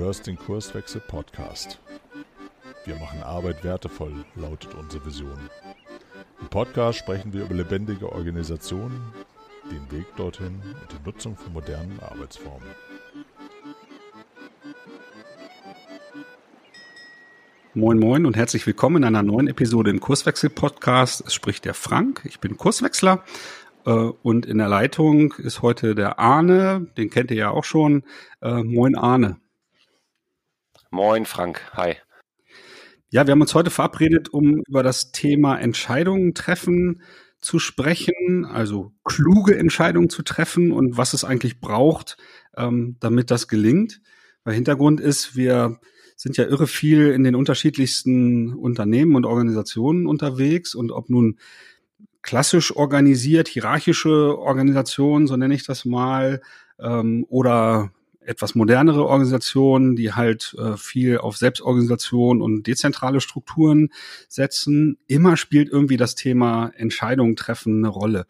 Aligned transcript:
hörst 0.00 0.26
den 0.26 0.38
Kurswechsel 0.38 1.02
Podcast. 1.02 1.78
Wir 2.86 2.96
machen 2.96 3.22
Arbeit 3.22 3.62
wertevoll, 3.62 4.24
lautet 4.34 4.74
unsere 4.74 5.04
Vision. 5.04 5.38
Im 6.40 6.48
Podcast 6.48 7.00
sprechen 7.00 7.34
wir 7.34 7.42
über 7.42 7.54
lebendige 7.54 8.10
Organisationen, 8.10 8.98
den 9.70 9.92
Weg 9.92 10.06
dorthin 10.16 10.54
und 10.64 10.90
die 10.90 11.04
Nutzung 11.04 11.36
von 11.36 11.52
modernen 11.52 12.00
Arbeitsformen. 12.00 12.66
Moin 17.74 17.98
Moin 17.98 18.24
und 18.24 18.38
herzlich 18.38 18.66
willkommen 18.66 18.96
in 18.96 19.04
einer 19.04 19.22
neuen 19.22 19.48
Episode 19.48 19.90
im 19.90 20.00
Kurswechsel 20.00 20.48
Podcast. 20.48 21.24
Es 21.26 21.34
spricht 21.34 21.66
der 21.66 21.74
Frank, 21.74 22.22
ich 22.24 22.40
bin 22.40 22.56
Kurswechsler 22.56 23.22
äh, 23.84 23.90
und 23.90 24.46
in 24.46 24.56
der 24.56 24.68
Leitung 24.68 25.34
ist 25.34 25.60
heute 25.60 25.94
der 25.94 26.18
Arne, 26.18 26.86
den 26.96 27.10
kennt 27.10 27.30
ihr 27.30 27.36
ja 27.36 27.50
auch 27.50 27.64
schon. 27.64 28.02
Äh, 28.40 28.62
moin 28.62 28.96
Arne. 28.96 29.36
Moin 30.92 31.24
Frank, 31.24 31.60
hi. 31.74 31.94
Ja, 33.10 33.24
wir 33.24 33.32
haben 33.32 33.40
uns 33.40 33.54
heute 33.54 33.70
verabredet, 33.70 34.28
um 34.28 34.62
über 34.66 34.82
das 34.82 35.12
Thema 35.12 35.56
Entscheidungen 35.56 36.34
treffen 36.34 37.02
zu 37.40 37.60
sprechen, 37.60 38.44
also 38.44 38.92
kluge 39.04 39.56
Entscheidungen 39.56 40.10
zu 40.10 40.22
treffen 40.22 40.72
und 40.72 40.96
was 40.96 41.14
es 41.14 41.22
eigentlich 41.22 41.60
braucht, 41.60 42.16
ähm, 42.56 42.96
damit 42.98 43.30
das 43.30 43.46
gelingt. 43.46 44.00
Weil 44.42 44.54
Hintergrund 44.54 45.00
ist, 45.00 45.36
wir 45.36 45.78
sind 46.16 46.36
ja 46.36 46.44
irre 46.44 46.66
viel 46.66 47.12
in 47.12 47.22
den 47.22 47.36
unterschiedlichsten 47.36 48.52
Unternehmen 48.52 49.14
und 49.14 49.26
Organisationen 49.26 50.08
unterwegs 50.08 50.74
und 50.74 50.90
ob 50.90 51.08
nun 51.08 51.38
klassisch 52.20 52.74
organisiert, 52.74 53.46
hierarchische 53.46 54.36
Organisationen, 54.36 55.28
so 55.28 55.36
nenne 55.36 55.54
ich 55.54 55.64
das 55.64 55.84
mal, 55.84 56.42
ähm, 56.80 57.24
oder 57.28 57.92
etwas 58.20 58.54
modernere 58.54 59.04
Organisationen, 59.06 59.96
die 59.96 60.12
halt 60.12 60.54
äh, 60.58 60.76
viel 60.76 61.18
auf 61.18 61.36
Selbstorganisation 61.36 62.42
und 62.42 62.66
dezentrale 62.66 63.20
Strukturen 63.20 63.90
setzen. 64.28 64.98
Immer 65.06 65.36
spielt 65.36 65.70
irgendwie 65.70 65.96
das 65.96 66.14
Thema 66.14 66.70
Entscheidungen 66.76 67.36
treffen 67.36 67.78
eine 67.78 67.88
Rolle. 67.88 68.26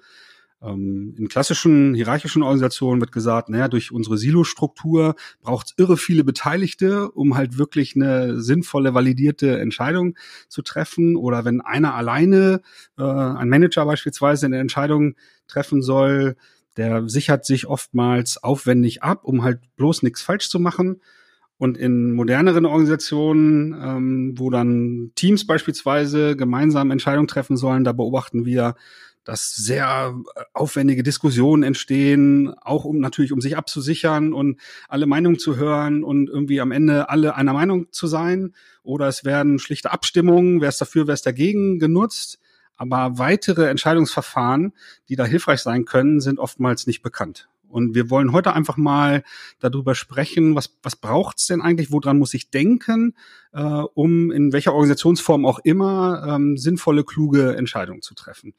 Ähm, 0.62 1.14
in 1.18 1.28
klassischen 1.28 1.94
hierarchischen 1.94 2.42
Organisationen 2.42 3.00
wird 3.00 3.12
gesagt, 3.12 3.48
naja, 3.48 3.68
durch 3.68 3.92
unsere 3.92 4.18
Silo-Struktur 4.18 5.14
braucht 5.42 5.68
es 5.68 5.74
irre 5.78 5.96
viele 5.96 6.24
Beteiligte, 6.24 7.10
um 7.10 7.36
halt 7.36 7.58
wirklich 7.58 7.96
eine 7.96 8.40
sinnvolle, 8.40 8.94
validierte 8.94 9.58
Entscheidung 9.58 10.16
zu 10.48 10.62
treffen. 10.62 11.16
Oder 11.16 11.44
wenn 11.44 11.60
einer 11.60 11.94
alleine, 11.94 12.60
äh, 12.98 13.02
ein 13.02 13.48
Manager 13.48 13.86
beispielsweise, 13.86 14.46
eine 14.46 14.58
Entscheidung 14.58 15.14
treffen 15.48 15.82
soll, 15.82 16.36
der 16.80 17.10
sichert 17.10 17.44
sich 17.44 17.66
oftmals 17.66 18.42
aufwendig 18.42 19.02
ab, 19.02 19.20
um 19.24 19.44
halt 19.44 19.60
bloß 19.76 20.02
nichts 20.02 20.22
falsch 20.22 20.48
zu 20.48 20.58
machen. 20.58 21.02
Und 21.58 21.76
in 21.76 22.14
moderneren 22.14 22.64
Organisationen, 22.64 23.74
ähm, 23.78 24.34
wo 24.38 24.48
dann 24.48 25.12
Teams 25.14 25.46
beispielsweise 25.46 26.36
gemeinsam 26.36 26.90
Entscheidungen 26.90 27.28
treffen 27.28 27.58
sollen, 27.58 27.84
da 27.84 27.92
beobachten 27.92 28.46
wir, 28.46 28.76
dass 29.24 29.54
sehr 29.54 30.18
äh, 30.36 30.40
aufwendige 30.54 31.02
Diskussionen 31.02 31.64
entstehen, 31.64 32.54
auch 32.62 32.86
um 32.86 32.98
natürlich 32.98 33.30
um 33.30 33.42
sich 33.42 33.58
abzusichern 33.58 34.32
und 34.32 34.58
alle 34.88 35.04
Meinungen 35.04 35.38
zu 35.38 35.56
hören 35.56 36.02
und 36.02 36.30
irgendwie 36.30 36.62
am 36.62 36.72
Ende 36.72 37.10
alle 37.10 37.36
einer 37.36 37.52
Meinung 37.52 37.92
zu 37.92 38.06
sein. 38.06 38.54
Oder 38.82 39.08
es 39.08 39.26
werden 39.26 39.58
schlichte 39.58 39.92
Abstimmungen, 39.92 40.62
wer 40.62 40.70
ist 40.70 40.80
dafür, 40.80 41.06
wer 41.06 41.14
ist 41.14 41.26
dagegen 41.26 41.78
genutzt. 41.78 42.39
Aber 42.80 43.18
weitere 43.18 43.68
Entscheidungsverfahren, 43.68 44.72
die 45.10 45.14
da 45.14 45.26
hilfreich 45.26 45.60
sein 45.60 45.84
können, 45.84 46.22
sind 46.22 46.38
oftmals 46.38 46.86
nicht 46.86 47.02
bekannt. 47.02 47.50
Und 47.68 47.94
wir 47.94 48.08
wollen 48.08 48.32
heute 48.32 48.54
einfach 48.54 48.78
mal 48.78 49.22
darüber 49.58 49.94
sprechen, 49.94 50.54
was, 50.54 50.78
was 50.82 50.96
braucht's 50.96 51.46
denn 51.46 51.60
eigentlich, 51.60 51.92
woran 51.92 52.18
muss 52.18 52.32
ich 52.32 52.48
denken, 52.48 53.14
äh, 53.52 53.60
um 53.60 54.30
in 54.30 54.54
welcher 54.54 54.72
Organisationsform 54.72 55.44
auch 55.44 55.58
immer 55.58 56.24
ähm, 56.26 56.56
sinnvolle, 56.56 57.04
kluge 57.04 57.54
Entscheidungen 57.54 58.00
zu 58.00 58.14
treffen. 58.14 58.54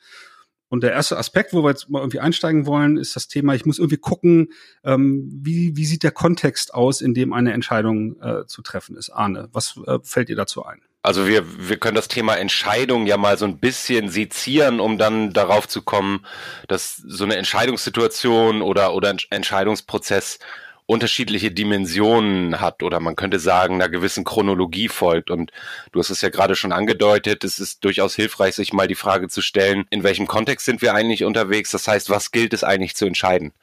Und 0.69 0.83
der 0.83 0.91
erste 0.91 1.17
Aspekt, 1.17 1.51
wo 1.53 1.63
wir 1.63 1.71
jetzt 1.71 1.89
mal 1.89 2.01
irgendwie 2.01 2.19
einsteigen 2.19 2.67
wollen, 2.67 2.97
ist 2.97 3.15
das 3.15 3.27
Thema, 3.27 3.55
ich 3.55 3.65
muss 3.65 3.79
irgendwie 3.79 3.97
gucken, 3.97 4.49
ähm, 4.83 5.31
wie, 5.33 5.75
wie 5.75 5.85
sieht 5.85 6.03
der 6.03 6.11
Kontext 6.11 6.75
aus, 6.75 7.01
in 7.01 7.15
dem 7.15 7.33
eine 7.33 7.53
Entscheidung 7.53 8.21
äh, 8.21 8.45
zu 8.45 8.61
treffen 8.61 8.95
ist. 8.95 9.09
Arne, 9.09 9.49
was 9.51 9.79
äh, 9.87 9.97
fällt 10.03 10.29
dir 10.29 10.35
dazu 10.35 10.63
ein? 10.63 10.79
Also 11.03 11.27
wir, 11.27 11.67
wir 11.67 11.77
können 11.77 11.95
das 11.95 12.07
Thema 12.07 12.35
Entscheidung 12.35 13.07
ja 13.07 13.17
mal 13.17 13.37
so 13.37 13.45
ein 13.45 13.57
bisschen 13.57 14.09
sezieren, 14.09 14.79
um 14.79 14.99
dann 14.99 15.33
darauf 15.33 15.67
zu 15.67 15.81
kommen, 15.81 16.25
dass 16.67 16.97
so 16.97 17.23
eine 17.23 17.37
Entscheidungssituation 17.37 18.61
oder, 18.61 18.93
oder 18.93 19.15
Entscheidungsprozess 19.31 20.37
unterschiedliche 20.85 21.51
Dimensionen 21.51 22.59
hat 22.59 22.83
oder 22.83 22.99
man 22.99 23.15
könnte 23.15 23.39
sagen, 23.39 23.75
einer 23.75 23.89
gewissen 23.89 24.25
Chronologie 24.25 24.89
folgt. 24.89 25.31
Und 25.31 25.51
du 25.91 25.99
hast 25.99 26.09
es 26.09 26.21
ja 26.21 26.29
gerade 26.29 26.55
schon 26.55 26.73
angedeutet, 26.73 27.43
es 27.43 27.59
ist 27.59 27.83
durchaus 27.85 28.13
hilfreich, 28.13 28.55
sich 28.55 28.73
mal 28.73 28.87
die 28.87 28.95
Frage 28.95 29.29
zu 29.29 29.41
stellen, 29.41 29.85
in 29.89 30.03
welchem 30.03 30.27
Kontext 30.27 30.65
sind 30.65 30.81
wir 30.81 30.93
eigentlich 30.93 31.23
unterwegs? 31.23 31.71
Das 31.71 31.87
heißt, 31.87 32.09
was 32.09 32.31
gilt 32.31 32.53
es 32.53 32.63
eigentlich 32.63 32.95
zu 32.95 33.05
entscheiden? 33.05 33.53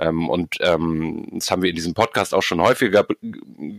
Ähm, 0.00 0.28
und 0.28 0.56
ähm, 0.60 1.26
das 1.32 1.50
haben 1.50 1.62
wir 1.62 1.70
in 1.70 1.76
diesem 1.76 1.94
Podcast 1.94 2.34
auch 2.34 2.42
schon 2.42 2.60
häufiger 2.60 3.06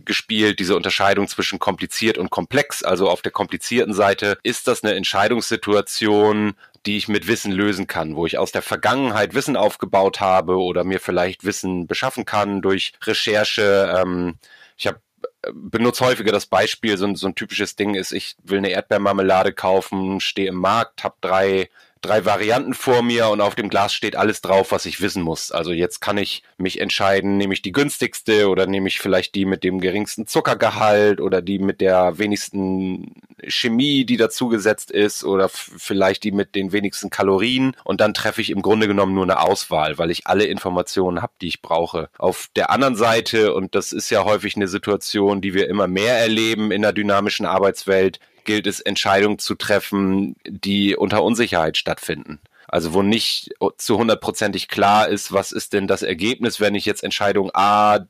gespielt, 0.04 0.60
diese 0.60 0.76
Unterscheidung 0.76 1.26
zwischen 1.28 1.58
kompliziert 1.58 2.16
und 2.16 2.30
komplex. 2.30 2.82
Also 2.82 3.10
auf 3.10 3.22
der 3.22 3.32
komplizierten 3.32 3.92
Seite 3.92 4.38
ist 4.42 4.68
das 4.68 4.84
eine 4.84 4.94
Entscheidungssituation, 4.94 6.54
die 6.86 6.96
ich 6.96 7.08
mit 7.08 7.26
Wissen 7.26 7.52
lösen 7.52 7.86
kann, 7.86 8.16
wo 8.16 8.26
ich 8.26 8.38
aus 8.38 8.52
der 8.52 8.62
Vergangenheit 8.62 9.34
Wissen 9.34 9.56
aufgebaut 9.56 10.20
habe 10.20 10.56
oder 10.58 10.84
mir 10.84 11.00
vielleicht 11.00 11.44
Wissen 11.44 11.86
beschaffen 11.86 12.24
kann 12.24 12.62
durch 12.62 12.92
Recherche. 13.02 13.92
Ähm, 13.96 14.36
ich 14.76 14.86
habe 14.86 15.00
äh, 15.42 15.50
benutze 15.52 16.04
häufiger 16.04 16.32
das 16.32 16.46
Beispiel, 16.46 16.96
so 16.96 17.06
ein, 17.06 17.16
so 17.16 17.26
ein 17.26 17.34
typisches 17.34 17.76
Ding 17.76 17.94
ist, 17.94 18.12
ich 18.12 18.36
will 18.44 18.58
eine 18.58 18.70
Erdbeermarmelade 18.70 19.52
kaufen, 19.52 20.20
stehe 20.20 20.48
im 20.48 20.56
Markt, 20.56 21.04
habe 21.04 21.16
drei 21.20 21.68
drei 22.02 22.24
Varianten 22.24 22.74
vor 22.74 23.02
mir 23.02 23.28
und 23.28 23.40
auf 23.40 23.54
dem 23.54 23.68
Glas 23.68 23.94
steht 23.94 24.16
alles 24.16 24.40
drauf, 24.40 24.72
was 24.72 24.86
ich 24.86 25.00
wissen 25.00 25.22
muss. 25.22 25.52
Also 25.52 25.72
jetzt 25.72 26.00
kann 26.00 26.18
ich 26.18 26.42
mich 26.58 26.80
entscheiden, 26.80 27.36
nehme 27.36 27.54
ich 27.54 27.62
die 27.62 27.72
günstigste 27.72 28.48
oder 28.48 28.66
nehme 28.66 28.88
ich 28.88 28.98
vielleicht 28.98 29.34
die 29.34 29.44
mit 29.44 29.64
dem 29.64 29.80
geringsten 29.80 30.26
Zuckergehalt 30.26 31.20
oder 31.20 31.40
die 31.40 31.58
mit 31.58 31.80
der 31.80 32.18
wenigsten 32.18 33.14
Chemie, 33.46 34.04
die 34.04 34.16
dazugesetzt 34.16 34.90
ist 34.90 35.24
oder 35.24 35.48
vielleicht 35.48 36.24
die 36.24 36.32
mit 36.32 36.54
den 36.54 36.72
wenigsten 36.72 37.10
Kalorien 37.10 37.76
und 37.84 38.00
dann 38.00 38.14
treffe 38.14 38.40
ich 38.40 38.50
im 38.50 38.62
Grunde 38.62 38.88
genommen 38.88 39.14
nur 39.14 39.24
eine 39.24 39.40
Auswahl, 39.40 39.98
weil 39.98 40.10
ich 40.10 40.26
alle 40.26 40.44
Informationen 40.44 41.22
habe, 41.22 41.32
die 41.40 41.48
ich 41.48 41.62
brauche. 41.62 42.08
Auf 42.18 42.48
der 42.56 42.70
anderen 42.70 42.96
Seite, 42.96 43.54
und 43.54 43.74
das 43.74 43.92
ist 43.92 44.10
ja 44.10 44.24
häufig 44.24 44.56
eine 44.56 44.68
Situation, 44.68 45.40
die 45.40 45.54
wir 45.54 45.68
immer 45.68 45.86
mehr 45.86 46.18
erleben 46.18 46.72
in 46.72 46.82
der 46.82 46.92
dynamischen 46.92 47.46
Arbeitswelt, 47.46 48.18
gilt 48.44 48.66
es, 48.66 48.80
Entscheidungen 48.80 49.38
zu 49.38 49.54
treffen, 49.54 50.36
die 50.46 50.96
unter 50.96 51.22
Unsicherheit 51.22 51.76
stattfinden. 51.76 52.40
Also 52.68 52.94
wo 52.94 53.02
nicht 53.02 53.50
zu 53.76 53.98
hundertprozentig 53.98 54.68
klar 54.68 55.08
ist, 55.08 55.32
was 55.32 55.52
ist 55.52 55.72
denn 55.72 55.86
das 55.86 56.02
Ergebnis, 56.02 56.60
wenn 56.60 56.74
ich 56.74 56.86
jetzt 56.86 57.04
Entscheidung 57.04 57.50
A 57.54 58.06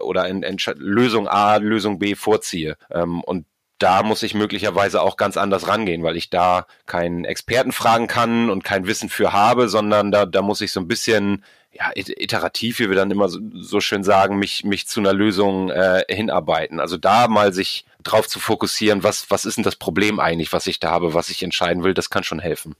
oder 0.00 0.28
in 0.28 0.44
Lösung 0.76 1.28
A, 1.28 1.56
Lösung 1.56 1.98
B 1.98 2.14
vorziehe. 2.14 2.76
Ähm, 2.90 3.22
und 3.22 3.46
da 3.78 4.02
muss 4.02 4.22
ich 4.22 4.34
möglicherweise 4.34 5.02
auch 5.02 5.16
ganz 5.16 5.36
anders 5.36 5.68
rangehen, 5.68 6.02
weil 6.04 6.16
ich 6.16 6.30
da 6.30 6.66
keinen 6.86 7.24
Experten 7.24 7.72
fragen 7.72 8.06
kann 8.06 8.50
und 8.50 8.62
kein 8.62 8.86
Wissen 8.86 9.08
für 9.08 9.32
habe, 9.32 9.68
sondern 9.68 10.12
da, 10.12 10.26
da 10.26 10.42
muss 10.42 10.60
ich 10.60 10.72
so 10.72 10.80
ein 10.80 10.88
bisschen 10.88 11.44
ja, 11.74 11.90
iterativ, 11.94 12.78
wie 12.78 12.88
wir 12.88 12.96
dann 12.96 13.10
immer 13.10 13.28
so, 13.28 13.40
so 13.54 13.80
schön 13.80 14.04
sagen, 14.04 14.38
mich, 14.38 14.64
mich 14.64 14.86
zu 14.86 15.00
einer 15.00 15.12
Lösung 15.12 15.70
äh, 15.70 16.04
hinarbeiten. 16.08 16.80
Also 16.80 16.96
da 16.96 17.28
mal 17.28 17.52
sich 17.52 17.84
drauf 18.02 18.28
zu 18.28 18.38
fokussieren, 18.38 19.02
was, 19.02 19.30
was 19.30 19.44
ist 19.44 19.56
denn 19.56 19.64
das 19.64 19.76
Problem 19.76 20.20
eigentlich, 20.20 20.52
was 20.52 20.66
ich 20.66 20.78
da 20.78 20.90
habe, 20.90 21.14
was 21.14 21.30
ich 21.30 21.42
entscheiden 21.42 21.82
will, 21.82 21.94
das 21.94 22.10
kann 22.10 22.22
schon 22.22 22.38
helfen. 22.38 22.76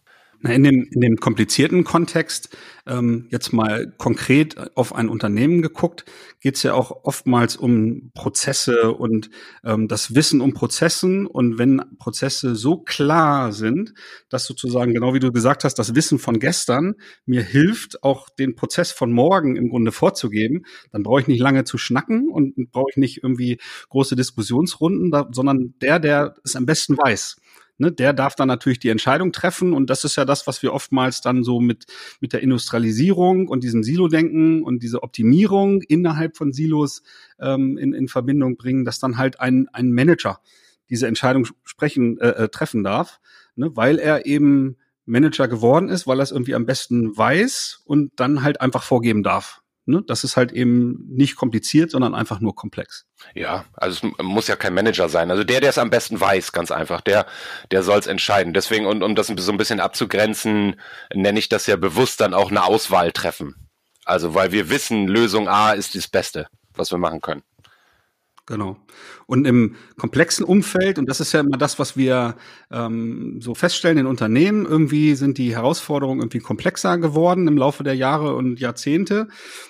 In 0.46 0.62
dem, 0.62 0.86
in 0.90 1.00
dem 1.00 1.16
komplizierten 1.16 1.84
Kontext, 1.84 2.54
ähm, 2.86 3.28
jetzt 3.30 3.54
mal 3.54 3.90
konkret 3.96 4.76
auf 4.76 4.94
ein 4.94 5.08
Unternehmen 5.08 5.62
geguckt, 5.62 6.04
geht 6.40 6.56
es 6.56 6.62
ja 6.62 6.74
auch 6.74 7.04
oftmals 7.04 7.56
um 7.56 8.10
Prozesse 8.12 8.92
und 8.92 9.30
ähm, 9.64 9.88
das 9.88 10.14
Wissen 10.14 10.42
um 10.42 10.52
Prozessen. 10.52 11.26
Und 11.26 11.56
wenn 11.56 11.80
Prozesse 11.98 12.56
so 12.56 12.76
klar 12.76 13.52
sind, 13.52 13.94
dass 14.28 14.44
sozusagen, 14.44 14.92
genau 14.92 15.14
wie 15.14 15.20
du 15.20 15.32
gesagt 15.32 15.64
hast, 15.64 15.76
das 15.76 15.94
Wissen 15.94 16.18
von 16.18 16.38
gestern 16.38 16.96
mir 17.24 17.42
hilft, 17.42 18.02
auch 18.02 18.28
den 18.28 18.54
Prozess 18.54 18.92
von 18.92 19.12
morgen 19.12 19.56
im 19.56 19.70
Grunde 19.70 19.92
vorzugeben, 19.92 20.66
dann 20.92 21.04
brauche 21.04 21.22
ich 21.22 21.26
nicht 21.26 21.40
lange 21.40 21.64
zu 21.64 21.78
schnacken 21.78 22.28
und 22.28 22.54
brauche 22.70 22.90
ich 22.90 22.98
nicht 22.98 23.22
irgendwie 23.22 23.58
große 23.88 24.14
Diskussionsrunden, 24.14 25.10
sondern 25.32 25.72
der, 25.80 26.00
der 26.00 26.34
es 26.44 26.54
am 26.54 26.66
besten 26.66 26.98
weiß 26.98 27.36
ne, 27.78 27.92
der 27.92 28.12
darf 28.12 28.34
dann 28.34 28.48
natürlich 28.48 28.78
die 28.78 28.88
Entscheidung 28.88 29.32
treffen. 29.32 29.72
Und 29.72 29.90
das 29.90 30.04
ist 30.04 30.16
ja 30.16 30.24
das, 30.24 30.46
was 30.46 30.62
wir 30.62 30.72
oftmals 30.72 31.20
dann 31.20 31.44
so 31.44 31.60
mit, 31.60 31.86
mit 32.20 32.32
der 32.32 32.42
Industrialisierung 32.42 33.48
und 33.48 33.64
diesem 33.64 33.82
Silo-Denken 33.82 34.62
und 34.62 34.82
diese 34.82 35.02
Optimierung 35.02 35.82
innerhalb 35.82 36.36
von 36.36 36.52
Silos 36.52 37.02
ähm, 37.40 37.78
in, 37.78 37.92
in 37.92 38.08
Verbindung 38.08 38.56
bringen, 38.56 38.84
dass 38.84 38.98
dann 38.98 39.18
halt 39.18 39.40
ein, 39.40 39.68
ein 39.72 39.92
Manager 39.92 40.40
diese 40.90 41.06
Entscheidung 41.06 41.46
sprechen, 41.64 42.18
äh, 42.18 42.28
äh, 42.28 42.48
treffen 42.48 42.84
darf, 42.84 43.20
ne, 43.56 43.74
weil 43.74 43.98
er 43.98 44.26
eben 44.26 44.76
Manager 45.06 45.48
geworden 45.48 45.88
ist, 45.88 46.06
weil 46.06 46.20
er 46.20 46.22
es 46.22 46.30
irgendwie 46.30 46.54
am 46.54 46.66
besten 46.66 47.16
weiß 47.16 47.82
und 47.84 48.12
dann 48.16 48.42
halt 48.42 48.60
einfach 48.60 48.82
vorgeben 48.82 49.22
darf. 49.22 49.63
Ne? 49.86 50.02
Das 50.06 50.24
ist 50.24 50.36
halt 50.36 50.52
eben 50.52 51.04
nicht 51.08 51.36
kompliziert, 51.36 51.90
sondern 51.90 52.14
einfach 52.14 52.40
nur 52.40 52.54
komplex. 52.54 53.06
Ja, 53.34 53.66
also 53.74 54.08
es 54.08 54.24
muss 54.24 54.48
ja 54.48 54.56
kein 54.56 54.74
Manager 54.74 55.08
sein. 55.08 55.30
Also 55.30 55.44
der, 55.44 55.60
der 55.60 55.70
es 55.70 55.78
am 55.78 55.90
besten 55.90 56.20
weiß, 56.20 56.52
ganz 56.52 56.70
einfach, 56.70 57.00
der, 57.02 57.26
der 57.70 57.82
soll 57.82 57.98
es 57.98 58.06
entscheiden. 58.06 58.54
Deswegen, 58.54 58.86
und 58.86 59.02
um 59.02 59.14
das 59.14 59.26
so 59.26 59.52
ein 59.52 59.58
bisschen 59.58 59.80
abzugrenzen, 59.80 60.80
nenne 61.12 61.38
ich 61.38 61.48
das 61.48 61.66
ja 61.66 61.76
bewusst 61.76 62.20
dann 62.20 62.34
auch 62.34 62.50
eine 62.50 62.64
Auswahl 62.64 63.12
treffen. 63.12 63.54
Also 64.04 64.34
weil 64.34 64.52
wir 64.52 64.70
wissen, 64.70 65.06
Lösung 65.06 65.48
A 65.48 65.72
ist 65.72 65.94
das 65.94 66.08
Beste, 66.08 66.46
was 66.74 66.90
wir 66.90 66.98
machen 66.98 67.20
können. 67.20 67.42
Genau. 68.46 68.76
Und 69.26 69.46
im 69.46 69.76
komplexen 69.96 70.44
Umfeld, 70.44 70.98
und 70.98 71.08
das 71.08 71.20
ist 71.20 71.32
ja 71.32 71.40
immer 71.40 71.56
das, 71.56 71.78
was 71.78 71.96
wir 71.96 72.36
ähm, 72.70 73.40
so 73.40 73.54
feststellen 73.54 73.96
in 73.96 74.06
Unternehmen, 74.06 74.66
irgendwie 74.66 75.14
sind 75.14 75.38
die 75.38 75.54
Herausforderungen 75.54 76.20
irgendwie 76.20 76.40
komplexer 76.40 76.98
geworden 76.98 77.48
im 77.48 77.56
Laufe 77.56 77.84
der 77.84 77.94
Jahre 77.94 78.34
und 78.34 78.60
Jahrzehnte. 78.60 79.28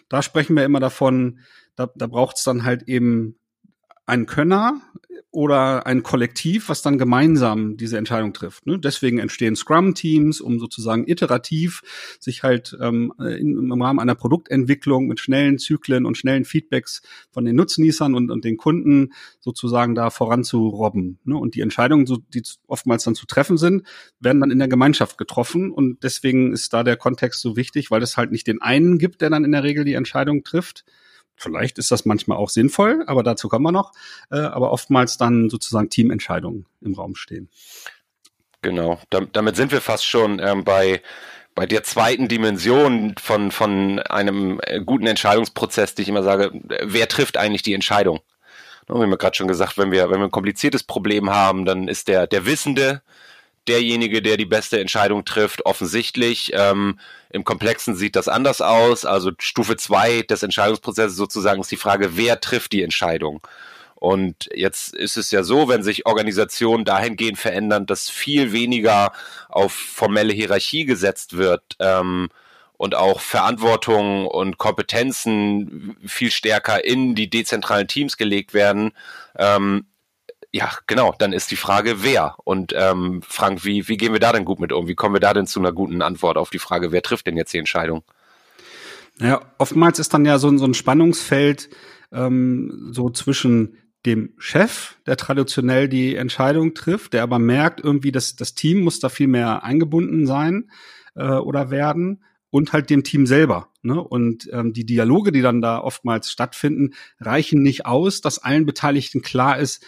Da 0.08 0.22
sprechen 0.22 0.56
wir 0.56 0.64
immer 0.64 0.80
davon, 0.80 1.38
da, 1.76 1.88
da 1.94 2.08
braucht 2.08 2.38
es 2.38 2.44
dann 2.44 2.64
halt 2.64 2.82
eben 2.88 3.36
einen 4.06 4.26
Könner, 4.26 4.80
oder 5.34 5.84
ein 5.86 6.04
Kollektiv, 6.04 6.68
was 6.68 6.80
dann 6.80 6.96
gemeinsam 6.96 7.76
diese 7.76 7.98
Entscheidung 7.98 8.32
trifft. 8.32 8.66
Ne? 8.66 8.78
Deswegen 8.78 9.18
entstehen 9.18 9.56
Scrum-Teams, 9.56 10.40
um 10.40 10.60
sozusagen 10.60 11.08
iterativ 11.08 11.82
sich 12.20 12.44
halt 12.44 12.76
ähm, 12.80 13.12
im 13.18 13.82
Rahmen 13.82 13.98
einer 13.98 14.14
Produktentwicklung 14.14 15.08
mit 15.08 15.18
schnellen 15.18 15.58
Zyklen 15.58 16.06
und 16.06 16.16
schnellen 16.16 16.44
Feedbacks 16.44 17.02
von 17.32 17.44
den 17.44 17.56
Nutznießern 17.56 18.14
und, 18.14 18.44
den 18.44 18.56
Kunden 18.56 19.12
sozusagen 19.40 19.96
da 19.96 20.10
voranzurobben. 20.10 21.18
Ne? 21.24 21.36
Und 21.36 21.56
die 21.56 21.62
Entscheidungen, 21.62 22.06
die 22.32 22.42
oftmals 22.68 23.02
dann 23.02 23.16
zu 23.16 23.26
treffen 23.26 23.56
sind, 23.56 23.86
werden 24.20 24.40
dann 24.40 24.52
in 24.52 24.58
der 24.60 24.68
Gemeinschaft 24.68 25.18
getroffen. 25.18 25.72
Und 25.72 26.04
deswegen 26.04 26.52
ist 26.52 26.72
da 26.72 26.84
der 26.84 26.96
Kontext 26.96 27.40
so 27.40 27.56
wichtig, 27.56 27.90
weil 27.90 28.02
es 28.02 28.16
halt 28.16 28.30
nicht 28.30 28.46
den 28.46 28.62
einen 28.62 28.98
gibt, 28.98 29.20
der 29.20 29.30
dann 29.30 29.44
in 29.44 29.52
der 29.52 29.64
Regel 29.64 29.84
die 29.84 29.94
Entscheidung 29.94 30.44
trifft, 30.44 30.84
Vielleicht 31.36 31.78
ist 31.78 31.90
das 31.90 32.04
manchmal 32.04 32.38
auch 32.38 32.48
sinnvoll, 32.48 33.04
aber 33.06 33.22
dazu 33.22 33.48
kommen 33.48 33.64
wir 33.64 33.72
noch. 33.72 33.92
Äh, 34.30 34.36
aber 34.36 34.72
oftmals 34.72 35.18
dann 35.18 35.50
sozusagen 35.50 35.90
Teamentscheidungen 35.90 36.66
im 36.80 36.94
Raum 36.94 37.16
stehen. 37.16 37.48
Genau, 38.62 38.98
damit 39.10 39.56
sind 39.56 39.72
wir 39.72 39.82
fast 39.82 40.06
schon 40.06 40.38
ähm, 40.38 40.64
bei 40.64 41.02
bei 41.54 41.66
der 41.66 41.84
zweiten 41.84 42.28
Dimension 42.28 43.14
von 43.20 43.50
von 43.50 43.98
einem 43.98 44.58
äh, 44.62 44.80
guten 44.80 45.06
Entscheidungsprozess, 45.06 45.94
die 45.94 46.02
ich 46.02 46.08
immer 46.08 46.22
sage, 46.22 46.50
wer 46.82 47.08
trifft 47.08 47.36
eigentlich 47.36 47.62
die 47.62 47.74
Entscheidung? 47.74 48.20
Wir 48.86 48.96
haben 48.96 49.10
ja 49.10 49.16
gerade 49.16 49.36
schon 49.36 49.48
gesagt, 49.48 49.76
wenn 49.76 49.92
wir 49.92 50.10
wenn 50.10 50.18
wir 50.18 50.24
ein 50.24 50.30
kompliziertes 50.30 50.82
Problem 50.82 51.30
haben, 51.30 51.64
dann 51.66 51.88
ist 51.88 52.08
der 52.08 52.26
der 52.26 52.46
Wissende 52.46 53.02
derjenige, 53.68 54.22
der 54.22 54.36
die 54.36 54.44
beste 54.44 54.80
Entscheidung 54.80 55.24
trifft, 55.24 55.66
offensichtlich. 55.66 56.52
Ähm, 56.54 56.98
Im 57.30 57.44
Komplexen 57.44 57.96
sieht 57.96 58.16
das 58.16 58.28
anders 58.28 58.60
aus. 58.60 59.04
Also 59.04 59.32
Stufe 59.38 59.76
zwei 59.76 60.22
des 60.22 60.42
Entscheidungsprozesses 60.42 61.16
sozusagen 61.16 61.60
ist 61.60 61.70
die 61.70 61.76
Frage, 61.76 62.16
wer 62.16 62.40
trifft 62.40 62.72
die 62.72 62.82
Entscheidung? 62.82 63.46
Und 64.04 64.50
jetzt 64.54 64.94
ist 64.94 65.16
es 65.16 65.30
ja 65.30 65.42
so, 65.42 65.68
wenn 65.68 65.82
sich 65.82 66.04
Organisationen 66.04 66.84
dahingehend 66.84 67.38
verändern, 67.38 67.86
dass 67.86 68.10
viel 68.10 68.52
weniger 68.52 69.12
auf 69.48 69.72
formelle 69.72 70.34
Hierarchie 70.34 70.84
gesetzt 70.84 71.38
wird 71.38 71.62
ähm, 71.78 72.28
und 72.76 72.94
auch 72.94 73.20
Verantwortung 73.20 74.26
und 74.26 74.58
Kompetenzen 74.58 75.96
viel 76.04 76.30
stärker 76.30 76.84
in 76.84 77.14
die 77.14 77.30
dezentralen 77.30 77.88
Teams 77.88 78.18
gelegt 78.18 78.52
werden, 78.52 78.92
ähm, 79.38 79.86
ja, 80.54 80.70
genau, 80.86 81.12
dann 81.18 81.32
ist 81.32 81.50
die 81.50 81.56
Frage, 81.56 82.04
wer? 82.04 82.36
Und 82.44 82.72
ähm, 82.76 83.22
Frank, 83.26 83.64
wie, 83.64 83.88
wie 83.88 83.96
gehen 83.96 84.12
wir 84.12 84.20
da 84.20 84.32
denn 84.32 84.44
gut 84.44 84.60
mit 84.60 84.70
um? 84.70 84.86
Wie 84.86 84.94
kommen 84.94 85.16
wir 85.16 85.20
da 85.20 85.34
denn 85.34 85.48
zu 85.48 85.58
einer 85.58 85.72
guten 85.72 86.00
Antwort 86.00 86.36
auf 86.36 86.50
die 86.50 86.60
Frage, 86.60 86.92
wer 86.92 87.02
trifft 87.02 87.26
denn 87.26 87.36
jetzt 87.36 87.52
die 87.52 87.58
Entscheidung? 87.58 88.04
Naja, 89.18 89.40
oftmals 89.58 89.98
ist 89.98 90.14
dann 90.14 90.24
ja 90.24 90.38
so, 90.38 90.56
so 90.56 90.64
ein 90.64 90.74
Spannungsfeld 90.74 91.70
ähm, 92.12 92.90
so 92.92 93.10
zwischen 93.10 93.78
dem 94.06 94.34
Chef, 94.38 94.94
der 95.08 95.16
traditionell 95.16 95.88
die 95.88 96.14
Entscheidung 96.14 96.72
trifft, 96.74 97.14
der 97.14 97.24
aber 97.24 97.40
merkt 97.40 97.82
irgendwie, 97.82 98.12
dass 98.12 98.36
das 98.36 98.54
Team 98.54 98.84
muss 98.84 99.00
da 99.00 99.08
viel 99.08 99.26
mehr 99.26 99.64
eingebunden 99.64 100.24
sein 100.24 100.70
äh, 101.16 101.24
oder 101.30 101.72
werden 101.72 102.22
und 102.50 102.72
halt 102.72 102.90
dem 102.90 103.02
Team 103.02 103.26
selber. 103.26 103.72
Ne? 103.82 104.00
Und 104.00 104.48
ähm, 104.52 104.72
die 104.72 104.86
Dialoge, 104.86 105.32
die 105.32 105.42
dann 105.42 105.60
da 105.60 105.80
oftmals 105.80 106.30
stattfinden, 106.30 106.94
reichen 107.18 107.60
nicht 107.60 107.86
aus, 107.86 108.20
dass 108.20 108.38
allen 108.38 108.66
Beteiligten 108.66 109.20
klar 109.20 109.58
ist, 109.58 109.84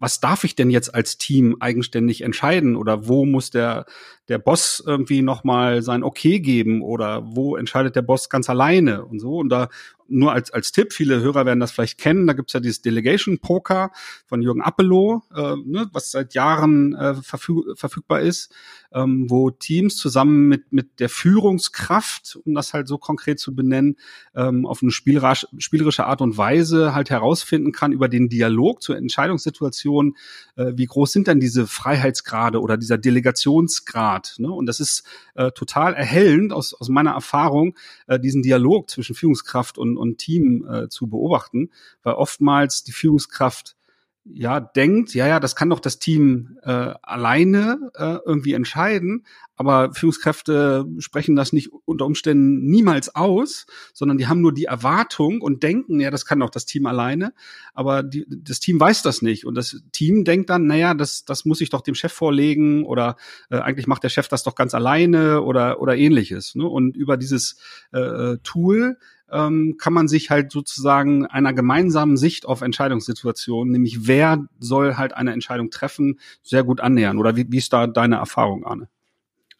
was 0.00 0.18
darf 0.18 0.44
ich 0.44 0.56
denn 0.56 0.70
jetzt 0.70 0.94
als 0.94 1.18
Team 1.18 1.56
eigenständig 1.60 2.22
entscheiden? 2.22 2.74
Oder 2.74 3.06
wo 3.06 3.24
muss 3.26 3.50
der 3.50 3.84
der 4.28 4.38
Boss 4.38 4.82
irgendwie 4.84 5.22
noch 5.22 5.44
mal 5.44 5.82
sein 5.82 6.02
Okay 6.02 6.40
geben? 6.40 6.82
Oder 6.82 7.22
wo 7.24 7.56
entscheidet 7.56 7.94
der 7.96 8.02
Boss 8.02 8.28
ganz 8.28 8.48
alleine? 8.48 9.04
Und 9.04 9.20
so. 9.20 9.36
Und 9.36 9.50
da 9.50 9.68
nur 10.10 10.32
als, 10.32 10.50
als 10.50 10.72
Tipp, 10.72 10.92
viele 10.92 11.20
Hörer 11.20 11.46
werden 11.46 11.60
das 11.60 11.72
vielleicht 11.72 11.98
kennen, 11.98 12.26
da 12.26 12.32
gibt's 12.32 12.52
ja 12.52 12.60
dieses 12.60 12.82
Delegation 12.82 13.38
Poker 13.38 13.90
von 14.26 14.42
Jürgen 14.42 14.62
Appelow, 14.62 15.22
äh, 15.34 15.56
ne, 15.64 15.88
was 15.92 16.10
seit 16.10 16.34
Jahren 16.34 16.94
äh, 16.94 17.14
verfüg 17.14 17.78
verfügbar 17.78 18.20
ist, 18.20 18.52
ähm, 18.92 19.26
wo 19.28 19.50
Teams 19.50 19.96
zusammen 19.96 20.48
mit, 20.48 20.72
mit 20.72 21.00
der 21.00 21.08
Führungskraft, 21.08 22.38
um 22.44 22.54
das 22.54 22.74
halt 22.74 22.88
so 22.88 22.98
konkret 22.98 23.38
zu 23.38 23.54
benennen, 23.54 23.96
ähm, 24.34 24.66
auf 24.66 24.82
eine 24.82 24.90
spielerische 24.90 26.06
Art 26.06 26.20
und 26.20 26.36
Weise 26.36 26.94
halt 26.94 27.10
herausfinden 27.10 27.72
kann 27.72 27.92
über 27.92 28.08
den 28.08 28.28
Dialog 28.28 28.82
zur 28.82 28.96
Entscheidungssituation, 28.96 30.16
äh, 30.56 30.72
wie 30.74 30.86
groß 30.86 31.12
sind 31.12 31.28
denn 31.28 31.40
diese 31.40 31.66
Freiheitsgrade 31.66 32.60
oder 32.60 32.76
dieser 32.76 32.98
Delegationsgrad. 32.98 34.34
Ne? 34.38 34.50
Und 34.50 34.66
das 34.66 34.80
ist 34.80 35.04
äh, 35.34 35.52
total 35.52 35.94
erhellend 35.94 36.52
aus, 36.52 36.74
aus 36.74 36.88
meiner 36.88 37.12
Erfahrung, 37.12 37.76
äh, 38.06 38.18
diesen 38.18 38.42
Dialog 38.42 38.90
zwischen 38.90 39.14
Führungskraft 39.14 39.78
und, 39.78 39.96
und 40.00 40.18
Team 40.18 40.66
äh, 40.68 40.88
zu 40.88 41.08
beobachten, 41.08 41.70
weil 42.02 42.14
oftmals 42.14 42.82
die 42.82 42.92
Führungskraft 42.92 43.76
ja 44.24 44.60
denkt, 44.60 45.14
ja, 45.14 45.26
ja, 45.26 45.40
das 45.40 45.56
kann 45.56 45.70
doch 45.70 45.80
das 45.80 45.98
Team 45.98 46.58
äh, 46.62 46.94
alleine 47.02 47.90
äh, 47.94 48.18
irgendwie 48.24 48.52
entscheiden, 48.52 49.24
aber 49.56 49.92
Führungskräfte 49.94 50.86
sprechen 50.98 51.36
das 51.36 51.52
nicht 51.52 51.70
unter 51.84 52.06
Umständen 52.06 52.66
niemals 52.70 53.14
aus, 53.14 53.66
sondern 53.92 54.18
die 54.18 54.26
haben 54.26 54.40
nur 54.40 54.52
die 54.52 54.64
Erwartung 54.66 55.40
und 55.40 55.62
denken, 55.62 56.00
ja, 56.00 56.10
das 56.10 56.26
kann 56.26 56.40
doch 56.40 56.50
das 56.50 56.66
Team 56.66 56.86
alleine, 56.86 57.32
aber 57.72 58.02
die, 58.02 58.26
das 58.28 58.60
Team 58.60 58.78
weiß 58.78 59.02
das 59.02 59.22
nicht 59.22 59.46
und 59.46 59.54
das 59.54 59.82
Team 59.92 60.24
denkt 60.24 60.50
dann, 60.50 60.66
naja, 60.66 60.94
das, 60.94 61.24
das 61.24 61.44
muss 61.44 61.60
ich 61.60 61.70
doch 61.70 61.80
dem 61.80 61.94
Chef 61.94 62.12
vorlegen 62.12 62.84
oder 62.84 63.16
äh, 63.50 63.58
eigentlich 63.58 63.86
macht 63.86 64.04
der 64.04 64.08
Chef 64.10 64.28
das 64.28 64.42
doch 64.42 64.54
ganz 64.54 64.74
alleine 64.74 65.42
oder, 65.42 65.80
oder 65.80 65.96
ähnliches. 65.96 66.54
Ne? 66.54 66.66
Und 66.66 66.96
über 66.96 67.16
dieses 67.16 67.56
äh, 67.92 68.36
Tool 68.42 68.98
ähm, 69.32 69.76
kann 69.78 69.92
man 69.92 70.08
sich 70.08 70.30
halt 70.30 70.52
sozusagen 70.52 71.26
einer 71.26 71.52
gemeinsamen 71.52 72.16
Sicht 72.16 72.46
auf 72.46 72.62
Entscheidungssituationen, 72.62 73.72
nämlich 73.72 74.06
wer 74.06 74.44
soll 74.58 74.96
halt 74.96 75.12
eine 75.14 75.32
Entscheidung 75.32 75.70
treffen, 75.70 76.18
sehr 76.42 76.64
gut 76.64 76.80
annähern. 76.80 77.18
Oder 77.18 77.36
wie, 77.36 77.46
wie 77.48 77.58
ist 77.58 77.72
da 77.72 77.86
deine 77.86 78.16
Erfahrung, 78.16 78.64
Arne? 78.64 78.88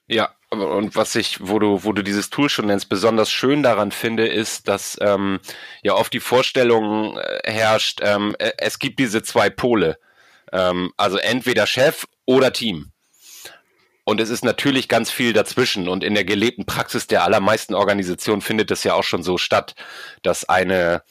Ja, 0.06 0.30
und 0.50 0.97
was 0.97 1.14
ich, 1.14 1.38
wo 1.40 1.61
du, 1.61 1.85
wo 1.85 1.92
du 1.92 2.02
dieses 2.02 2.30
Tool 2.30 2.49
schon 2.49 2.66
nennst, 2.66 2.88
besonders 2.88 3.30
schön 3.30 3.62
daran 3.62 3.92
finde, 3.92 4.26
ist, 4.26 4.66
dass 4.66 4.99
ähm, 5.00 5.38
ja 5.83 5.94
oft 5.94 6.12
die 6.12 6.18
Vorstellung 6.18 7.16
äh, 7.16 7.40
herrscht, 7.44 8.00
ähm, 8.02 8.35
äh, 8.40 8.50
es 8.59 8.80
gibt 8.80 8.99
diese 8.99 9.23
zwei 9.23 9.50
Pole. 9.50 9.99
Ähm, 10.52 10.92
also 10.97 11.18
entweder 11.18 11.66
Chef 11.68 12.06
oder 12.26 12.52
Team. 12.52 12.90
Und 14.11 14.21
es 14.21 14.29
ist 14.29 14.45
natürlich 14.45 14.88
ganz 14.88 15.09
viel 15.09 15.33
dazwischen. 15.33 15.88
Und 15.88 16.02
in 16.02 16.14
der 16.14 16.25
gelebten 16.25 16.67
Praxis 16.67 17.07
der 17.07 17.23
allermeisten 17.23 17.75
Organisationen 17.75 18.43
findet 18.43 18.73
es 18.73 18.83
ja 18.83 18.95
auch 18.95 19.05
schon 19.05 19.23
so 19.23 19.38
statt, 19.38 19.76
dass 20.23 20.49
eine, 20.49 21.05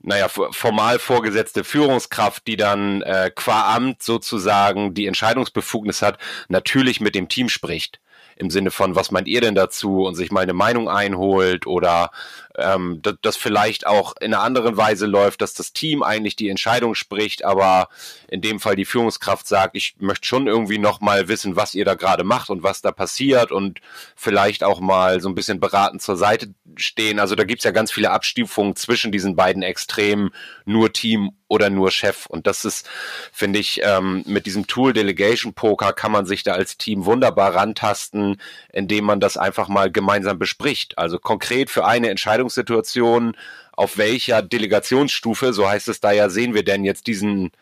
naja, 0.00 0.28
formal 0.28 0.98
vorgesetzte 0.98 1.64
Führungskraft, 1.64 2.46
die 2.46 2.56
dann 2.56 3.02
äh, 3.02 3.30
qua 3.34 3.74
Amt 3.76 4.02
sozusagen 4.02 4.94
die 4.94 5.06
Entscheidungsbefugnis 5.06 6.00
hat, 6.00 6.16
natürlich 6.48 6.98
mit 6.98 7.14
dem 7.14 7.28
Team 7.28 7.50
spricht 7.50 8.00
im 8.36 8.50
Sinne 8.50 8.70
von, 8.70 8.94
was 8.94 9.10
meint 9.10 9.28
ihr 9.28 9.42
denn 9.42 9.54
dazu 9.54 10.04
und 10.04 10.14
sich 10.14 10.30
mal 10.30 10.42
eine 10.42 10.52
Meinung 10.52 10.88
einholt 10.88 11.66
oder 11.66 12.10
ähm, 12.58 13.00
das, 13.02 13.14
das 13.22 13.36
vielleicht 13.36 13.86
auch 13.86 14.14
in 14.20 14.34
einer 14.34 14.42
anderen 14.42 14.76
Weise 14.76 15.06
läuft, 15.06 15.40
dass 15.40 15.54
das 15.54 15.72
Team 15.72 16.02
eigentlich 16.02 16.36
die 16.36 16.48
Entscheidung 16.48 16.94
spricht, 16.94 17.44
aber 17.44 17.88
in 18.28 18.40
dem 18.40 18.60
Fall 18.60 18.76
die 18.76 18.84
Führungskraft 18.84 19.46
sagt, 19.46 19.76
ich 19.76 19.96
möchte 19.98 20.26
schon 20.26 20.46
irgendwie 20.46 20.78
noch 20.78 21.00
mal 21.00 21.28
wissen, 21.28 21.56
was 21.56 21.74
ihr 21.74 21.84
da 21.84 21.94
gerade 21.94 22.24
macht 22.24 22.50
und 22.50 22.62
was 22.62 22.82
da 22.82 22.92
passiert 22.92 23.52
und 23.52 23.80
vielleicht 24.14 24.64
auch 24.64 24.80
mal 24.80 25.20
so 25.20 25.28
ein 25.28 25.34
bisschen 25.34 25.60
beratend 25.60 26.02
zur 26.02 26.16
Seite 26.16 26.54
stehen. 26.76 27.18
Also 27.18 27.34
da 27.34 27.44
gibt's 27.44 27.64
ja 27.64 27.70
ganz 27.70 27.92
viele 27.92 28.10
Abstufungen 28.10 28.76
zwischen 28.76 29.12
diesen 29.12 29.36
beiden 29.36 29.62
Extremen, 29.62 30.30
nur 30.64 30.92
Team 30.92 31.32
oder 31.48 31.70
nur 31.70 31.90
Chef. 31.90 32.26
Und 32.26 32.46
das 32.46 32.64
ist, 32.64 32.88
finde 33.32 33.58
ich, 33.58 33.80
ähm, 33.82 34.22
mit 34.26 34.46
diesem 34.46 34.66
Tool 34.66 34.92
Delegation 34.92 35.54
Poker 35.54 35.92
kann 35.92 36.12
man 36.12 36.26
sich 36.26 36.42
da 36.42 36.52
als 36.52 36.76
Team 36.76 37.04
wunderbar 37.04 37.54
rantasten, 37.54 38.40
indem 38.72 39.04
man 39.04 39.20
das 39.20 39.36
einfach 39.36 39.68
mal 39.68 39.90
gemeinsam 39.90 40.38
bespricht. 40.38 40.98
Also 40.98 41.18
konkret 41.18 41.70
für 41.70 41.84
eine 41.84 42.10
Entscheidungssituation, 42.10 43.36
auf 43.72 43.98
welcher 43.98 44.42
Delegationsstufe, 44.42 45.52
so 45.52 45.68
heißt 45.68 45.88
es 45.88 46.00
da 46.00 46.12
ja, 46.12 46.28
sehen 46.30 46.54
wir 46.54 46.64
denn 46.64 46.84
jetzt 46.84 47.06
diesen, 47.06 47.52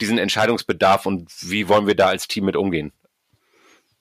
diesen 0.00 0.18
Entscheidungsbedarf 0.18 1.06
und 1.06 1.28
wie 1.42 1.68
wollen 1.68 1.86
wir 1.86 1.94
da 1.94 2.06
als 2.06 2.28
Team 2.28 2.46
mit 2.46 2.56
umgehen? 2.56 2.92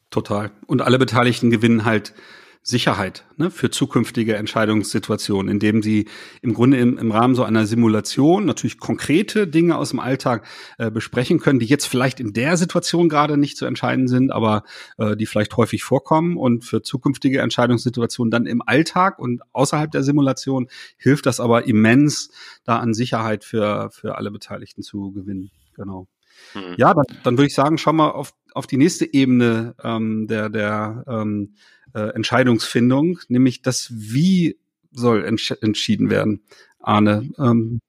Total. 0.09 0.51
Und 0.65 0.81
alle 0.81 0.97
Beteiligten 0.97 1.51
gewinnen 1.51 1.85
halt 1.85 2.13
Sicherheit 2.61 3.25
ne, 3.37 3.49
für 3.49 3.71
zukünftige 3.71 4.35
Entscheidungssituationen, 4.35 5.49
indem 5.49 5.81
sie 5.81 6.07
im 6.41 6.53
Grunde 6.53 6.77
im, 6.77 6.97
im 6.97 7.11
Rahmen 7.11 7.33
so 7.33 7.43
einer 7.43 7.65
Simulation 7.65 8.45
natürlich 8.45 8.79
konkrete 8.79 9.47
Dinge 9.47 9.77
aus 9.77 9.89
dem 9.89 9.99
Alltag 9.99 10.45
äh, 10.77 10.91
besprechen 10.91 11.39
können, 11.39 11.59
die 11.59 11.65
jetzt 11.65 11.85
vielleicht 11.85 12.19
in 12.19 12.33
der 12.33 12.57
Situation 12.57 13.09
gerade 13.09 13.37
nicht 13.37 13.57
zu 13.57 13.65
entscheiden 13.65 14.07
sind, 14.07 14.31
aber 14.31 14.63
äh, 14.97 15.15
die 15.15 15.25
vielleicht 15.25 15.55
häufig 15.57 15.83
vorkommen 15.83 16.37
und 16.37 16.65
für 16.65 16.81
zukünftige 16.81 17.39
Entscheidungssituationen 17.39 18.29
dann 18.29 18.45
im 18.45 18.61
Alltag 18.61 19.19
und 19.19 19.41
außerhalb 19.53 19.91
der 19.91 20.03
Simulation 20.03 20.67
hilft 20.97 21.25
das 21.25 21.39
aber 21.39 21.65
immens, 21.65 22.29
da 22.65 22.77
an 22.77 22.93
Sicherheit 22.93 23.43
für, 23.43 23.89
für 23.91 24.17
alle 24.17 24.31
Beteiligten 24.31 24.83
zu 24.83 25.11
gewinnen. 25.11 25.49
Genau. 25.75 26.07
Mhm. 26.53 26.75
Ja, 26.77 26.93
dann, 26.93 27.05
dann 27.23 27.37
würde 27.37 27.47
ich 27.47 27.55
sagen, 27.55 27.77
schau 27.77 27.93
mal 27.93 28.09
auf, 28.09 28.33
auf 28.53 28.67
die 28.67 28.77
nächste 28.77 29.11
Ebene 29.11 29.75
ähm, 29.83 30.27
der, 30.27 30.49
der 30.49 31.03
ähm, 31.07 31.55
äh, 31.93 32.09
Entscheidungsfindung, 32.13 33.19
nämlich 33.27 33.61
das 33.61 33.91
Wie 33.91 34.57
soll 34.91 35.25
entsch 35.25 35.51
entschieden 35.61 36.09
werden. 36.09 36.43
Arne, 36.79 37.29
ähm, 37.37 37.81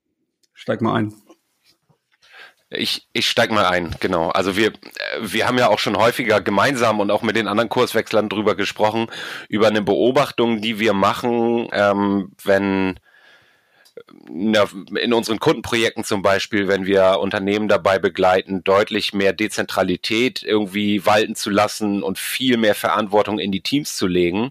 steig 0.54 0.80
mal 0.80 0.94
ein. 0.94 1.14
Ich, 2.72 3.08
ich 3.12 3.28
steig 3.28 3.50
mal 3.50 3.66
ein, 3.66 3.96
genau. 3.98 4.28
Also 4.28 4.56
wir, 4.56 4.72
wir 5.20 5.48
haben 5.48 5.58
ja 5.58 5.68
auch 5.68 5.80
schon 5.80 5.96
häufiger 5.96 6.40
gemeinsam 6.40 7.00
und 7.00 7.10
auch 7.10 7.22
mit 7.22 7.34
den 7.34 7.48
anderen 7.48 7.68
Kurswechslern 7.68 8.28
drüber 8.28 8.54
gesprochen, 8.54 9.08
über 9.48 9.66
eine 9.66 9.82
Beobachtung, 9.82 10.60
die 10.60 10.78
wir 10.78 10.92
machen, 10.92 11.68
ähm, 11.72 12.30
wenn 12.44 13.00
in 14.28 15.12
unseren 15.12 15.38
Kundenprojekten 15.38 16.04
zum 16.04 16.22
Beispiel, 16.22 16.68
wenn 16.68 16.86
wir 16.86 17.18
Unternehmen 17.20 17.68
dabei 17.68 17.98
begleiten, 17.98 18.64
deutlich 18.64 19.12
mehr 19.12 19.32
Dezentralität 19.32 20.42
irgendwie 20.42 21.06
walten 21.06 21.34
zu 21.34 21.50
lassen 21.50 22.02
und 22.02 22.18
viel 22.18 22.56
mehr 22.56 22.74
Verantwortung 22.74 23.38
in 23.38 23.52
die 23.52 23.60
Teams 23.60 23.96
zu 23.96 24.06
legen, 24.06 24.50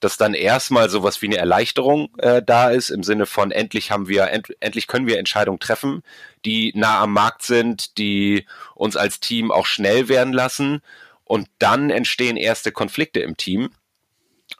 dass 0.00 0.16
dann 0.16 0.34
erstmal 0.34 0.90
sowas 0.90 1.22
wie 1.22 1.26
eine 1.26 1.36
Erleichterung 1.36 2.08
äh, 2.18 2.42
da 2.42 2.70
ist, 2.70 2.90
im 2.90 3.02
Sinne 3.02 3.26
von 3.26 3.50
endlich 3.50 3.90
haben 3.90 4.08
wir, 4.08 4.30
end, 4.30 4.54
endlich 4.60 4.86
können 4.86 5.06
wir 5.06 5.18
Entscheidungen 5.18 5.60
treffen, 5.60 6.02
die 6.44 6.72
nah 6.74 7.00
am 7.00 7.12
Markt 7.12 7.42
sind, 7.42 7.98
die 7.98 8.46
uns 8.74 8.96
als 8.96 9.20
Team 9.20 9.50
auch 9.50 9.66
schnell 9.66 10.08
werden 10.08 10.32
lassen. 10.32 10.82
Und 11.24 11.48
dann 11.58 11.90
entstehen 11.90 12.36
erste 12.36 12.72
Konflikte 12.72 13.20
im 13.20 13.36
Team, 13.36 13.70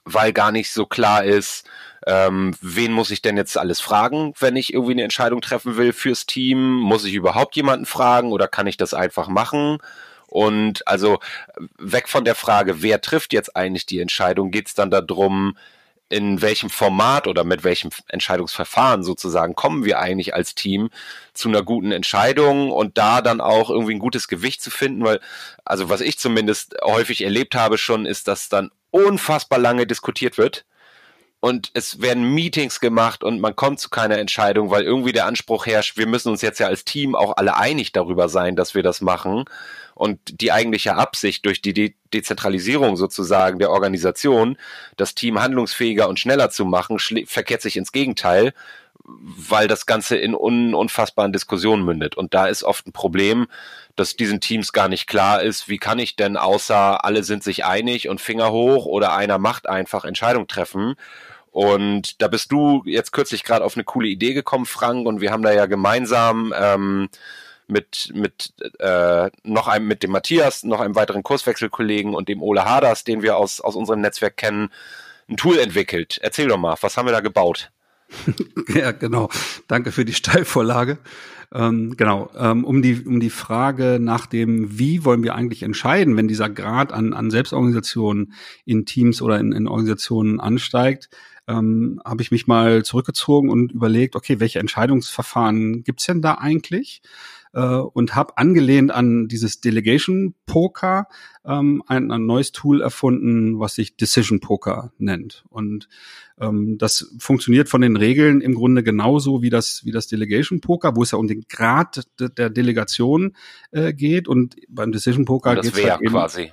weil 0.05 0.33
gar 0.33 0.53
nicht 0.53 0.71
so 0.71 0.87
klar 0.87 1.25
ist, 1.25 1.69
ähm, 2.07 2.55
wen 2.61 2.93
muss 2.93 3.11
ich 3.11 3.21
denn 3.21 3.37
jetzt 3.37 3.59
alles 3.59 3.81
fragen, 3.81 4.33
wenn 4.39 4.55
ich 4.55 4.73
irgendwie 4.73 4.93
eine 4.93 5.03
Entscheidung 5.03 5.41
treffen 5.41 5.77
will 5.77 5.93
fürs 5.93 6.25
Team? 6.25 6.77
Muss 6.77 7.05
ich 7.05 7.15
überhaupt 7.15 7.57
jemanden 7.57 7.85
fragen 7.85 8.33
oder 8.33 8.47
kann 8.47 8.69
ich 8.69 8.77
das 8.77 8.95
einfach 8.95 9.27
machen? 9.29 9.79
Und 10.29 10.87
also 10.87 11.19
weg 11.79 12.09
von 12.09 12.25
der 12.25 12.37
Frage, 12.37 12.83
wer 12.83 13.01
trifft 13.01 13.33
jetzt 13.33 13.57
eigentlich 13.57 13.87
die 13.87 14.01
Entscheidung, 14.01 14.53
geht 14.53 14.69
es 14.69 14.75
dann 14.75 14.91
darum, 14.91 15.57
in 16.09 16.41
welchem 16.41 16.71
Format 16.71 17.27
oder 17.27 17.43
mit 17.43 17.65
welchem 17.65 17.91
Entscheidungsverfahren 18.09 19.03
sozusagen 19.03 19.57
kommen 19.57 19.85
wir 19.85 19.99
eigentlich 19.99 20.35
als 20.35 20.55
Team 20.55 20.91
zu 21.35 21.49
einer 21.49 21.65
guten 21.65 21.91
Entscheidung 21.91 22.71
und 22.71 22.97
da 22.97 23.21
dann 23.21 23.41
auch 23.41 23.71
irgendwie 23.71 23.95
ein 23.95 23.99
gutes 23.99 24.29
Gewicht 24.29 24.63
zu 24.63 24.71
finden, 24.71 25.03
weil, 25.03 25.21
also 25.65 25.89
was 25.89 26.01
ich 26.01 26.19
zumindest 26.19 26.77
häufig 26.85 27.25
erlebt 27.25 27.57
habe 27.57 27.77
schon, 27.77 28.07
ist, 28.07 28.29
dass 28.29 28.49
dann 28.49 28.71
unfassbar 28.93 29.59
lange 29.59 29.87
diskutiert 29.89 30.39
wird 30.39 30.65
und 31.47 31.71
es 31.75 32.03
werden 32.03 32.35
Meetings 32.35 32.81
gemacht 32.81 33.23
und 33.23 33.41
man 33.41 33.55
kommt 33.55 33.79
zu 33.79 33.89
keiner 33.89 34.19
Entscheidung, 34.19 34.73
weil 34.73 34.83
irgendwie 34.83 35.13
der 35.13 35.27
Anspruch 35.27 35.67
herrscht, 35.67 35.97
wir 35.97 36.09
müssen 36.09 36.31
uns 36.31 36.43
jetzt 36.43 36.59
ja 36.59 36.67
als 36.67 36.85
Team 36.85 37.15
auch 37.15 37.37
alle 37.37 37.57
einig 37.57 37.93
darüber 37.93 38.29
sein, 38.29 38.57
dass 38.57 38.75
wir 38.75 38.83
das 38.83 39.01
machen. 39.01 39.45
Und 39.95 40.19
die 40.41 40.51
eigentliche 40.51 40.97
Absicht 40.97 41.47
durch 41.47 41.63
die 41.63 41.73
De 41.73 41.95
Dezentralisierung 42.13 42.97
sozusagen 42.97 43.61
der 43.61 43.71
Organisation, 43.71 44.59
das 44.97 45.15
Team 45.15 45.41
handlungsfähiger 45.41 46.09
und 46.09 46.19
schneller 46.19 46.51
zu 46.51 46.65
machen, 46.65 46.99
verkehrt 46.99 47.63
sich 47.63 47.77
ins 47.77 47.93
Gegenteil, 47.93 48.53
weil 49.05 49.69
das 49.69 49.87
Ganze 49.87 50.17
in 50.17 50.35
un 50.35 50.75
unfassbaren 50.75 51.33
Diskussionen 51.33 51.85
mündet. 51.85 52.17
Und 52.17 52.35
da 52.35 52.47
ist 52.49 52.65
oft 52.65 52.89
ein 52.89 52.93
Problem, 52.93 53.47
dass 53.95 54.17
diesen 54.17 54.41
Teams 54.41 54.73
gar 54.73 54.89
nicht 54.89 55.07
klar 55.07 55.43
ist, 55.43 55.69
wie 55.69 55.79
kann 55.79 56.01
ich 56.01 56.17
denn 56.17 56.37
außer 56.37 57.05
alle 57.05 57.23
sind 57.23 57.45
sich 57.45 57.65
einig 57.65 58.09
und 58.09 58.21
Finger 58.21 58.51
hoch 58.51 58.85
oder 58.85 59.15
einer 59.15 59.39
macht 59.39 59.69
einfach 59.69 60.05
Entscheidung 60.05 60.49
treffen 60.49 60.97
und 61.57 62.21
da 62.21 62.29
bist 62.29 62.53
du 62.53 62.83
jetzt 62.85 63.13
kürzlich 63.13 63.43
gerade 63.43 63.65
auf 63.65 63.77
eine 63.77 63.85
coole 63.85 64.09
Idee 64.09 64.35
gekommen, 64.35 64.67
Frank, 64.67 65.07
und 65.07 65.23
wir 65.23 65.31
haben 65.31 65.43
da 65.43 65.55
ja 65.55 65.65
gemeinsam 65.65 66.53
ähm, 66.55 67.09
mit, 67.67 68.11
mit 68.13 68.53
äh, 68.79 69.31
noch 69.43 69.67
einem, 69.67 69.87
mit 69.87 70.03
dem 70.03 70.11
Matthias, 70.11 70.65
noch 70.65 70.81
einem 70.81 70.95
weiteren 70.97 71.23
Kurswechselkollegen 71.23 72.15
und 72.15 72.29
dem 72.29 72.43
Ole 72.43 72.67
Haders, 72.67 73.05
den 73.05 73.23
wir 73.23 73.39
aus, 73.39 73.63
aus 73.63 73.75
unserem 73.75 74.03
Netzwerk 74.03 74.37
kennen, 74.37 74.69
ein 75.31 75.39
Tool 75.39 75.59
entwickelt. 75.59 76.19
Erzähl 76.21 76.47
doch 76.47 76.59
mal, 76.59 76.77
was 76.83 76.99
haben 76.99 77.07
wir 77.07 77.13
da 77.13 77.21
gebaut? 77.21 77.71
ja, 78.75 78.93
genau. 78.93 79.29
Danke 79.69 79.93
für 79.93 80.05
die 80.05 80.15
Steilvorlage. 80.15 80.99
Ähm, 81.55 81.97
genau, 81.97 82.31
ähm, 82.37 82.65
um, 82.65 82.83
die, 82.83 83.05
um 83.07 83.21
die 83.21 83.31
Frage 83.31 83.99
nach 84.01 84.27
dem, 84.27 84.79
wie 84.79 85.05
wollen 85.05 85.23
wir 85.23 85.35
eigentlich 85.35 85.63
entscheiden, 85.63 86.17
wenn 86.17 86.29
dieser 86.29 86.51
Grad 86.51 86.93
an, 86.93 87.13
an 87.13 87.31
Selbstorganisation 87.31 88.33
in 88.65 88.85
Teams 88.85 89.23
oder 89.23 89.39
in, 89.39 89.53
in 89.53 89.69
Organisationen 89.69 90.41
ansteigt, 90.41 91.09
ähm, 91.49 92.01
habe 92.05 92.23
ich 92.23 92.33
mich 92.33 92.47
mal 92.47 92.85
zurückgezogen 92.85 93.51
und 93.51 93.73
überlegt, 93.73 94.17
okay, 94.17 94.41
welche 94.41 94.59
Entscheidungsverfahren 94.59 95.85
gibt's 95.85 96.07
denn 96.07 96.21
da 96.21 96.35
eigentlich? 96.35 97.03
Äh, 97.53 97.61
und 97.61 98.15
habe 98.15 98.37
angelehnt 98.37 98.91
an 98.91 99.29
dieses 99.29 99.61
Delegation 99.61 100.35
Poker 100.47 101.09
ähm, 101.45 101.83
ein, 101.87 102.11
ein 102.11 102.27
neues 102.27 102.53
Tool 102.53 102.83
erfunden, 102.83 103.59
was 103.59 103.75
sich 103.75 103.97
Decision 103.97 104.41
Poker 104.41 104.93
nennt. 104.99 105.45
Und 105.49 105.89
ähm, 106.39 106.77
das 106.79 107.15
funktioniert 107.19 107.69
von 107.69 107.81
den 107.81 107.97
Regeln 107.97 108.41
im 108.41 108.55
Grunde 108.55 108.83
genauso 108.83 109.43
wie 109.43 109.51
das, 109.51 109.85
wie 109.85 109.93
das 109.93 110.07
Delegation 110.07 110.61
Poker, 110.61 110.97
wo 110.97 111.03
es 111.03 111.13
ja 111.13 111.19
um 111.19 111.29
den 111.29 111.47
Grad 111.49 112.07
de, 112.21 112.29
der 112.29 112.51
Delegation 112.51 113.35
äh, 113.71 113.93
geht. 113.95 114.29
Und 114.29 114.57
beim 114.69 114.93
Decision 114.93 115.25
Poker 115.25 115.55
geht 115.55 115.65
es 115.65 115.85
halt 115.85 116.05
quasi. 116.07 116.53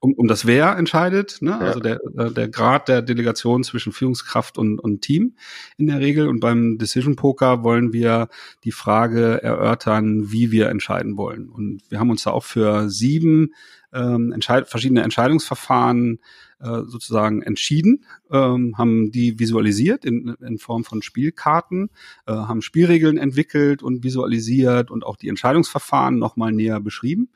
Um, 0.00 0.14
um 0.14 0.28
das 0.28 0.46
Wer 0.46 0.76
entscheidet, 0.76 1.38
ne? 1.40 1.50
Ja. 1.50 1.58
also 1.58 1.80
der, 1.80 1.98
äh, 2.16 2.30
der 2.30 2.48
Grad 2.48 2.86
der 2.86 3.02
Delegation 3.02 3.64
zwischen 3.64 3.92
Führungskraft 3.92 4.56
und, 4.56 4.78
und 4.78 5.02
Team 5.02 5.34
in 5.76 5.88
der 5.88 5.98
Regel. 5.98 6.28
Und 6.28 6.38
beim 6.38 6.78
Decision 6.78 7.16
Poker 7.16 7.64
wollen 7.64 7.92
wir 7.92 8.28
die 8.62 8.70
Frage 8.70 9.42
erörtern, 9.42 10.30
wie 10.30 10.52
wir 10.52 10.68
entscheiden 10.68 11.16
wollen. 11.16 11.48
Und 11.48 11.82
wir 11.88 11.98
haben 11.98 12.10
uns 12.10 12.22
da 12.22 12.30
auch 12.30 12.44
für 12.44 12.88
sieben 12.88 13.54
ähm, 13.92 14.32
entscheid 14.32 14.68
verschiedene 14.68 15.02
Entscheidungsverfahren 15.02 16.20
äh, 16.60 16.82
sozusagen 16.86 17.42
entschieden, 17.42 18.04
ähm, 18.30 18.76
haben 18.76 19.10
die 19.12 19.38
visualisiert 19.38 20.04
in, 20.04 20.34
in 20.40 20.58
Form 20.58 20.84
von 20.84 21.02
Spielkarten, 21.02 21.90
äh, 22.26 22.32
haben 22.32 22.62
Spielregeln 22.62 23.16
entwickelt 23.16 23.82
und 23.82 24.02
visualisiert 24.02 24.90
und 24.90 25.04
auch 25.04 25.16
die 25.16 25.28
Entscheidungsverfahren 25.28 26.18
nochmal 26.18 26.52
näher 26.52 26.80
beschrieben. 26.80 27.30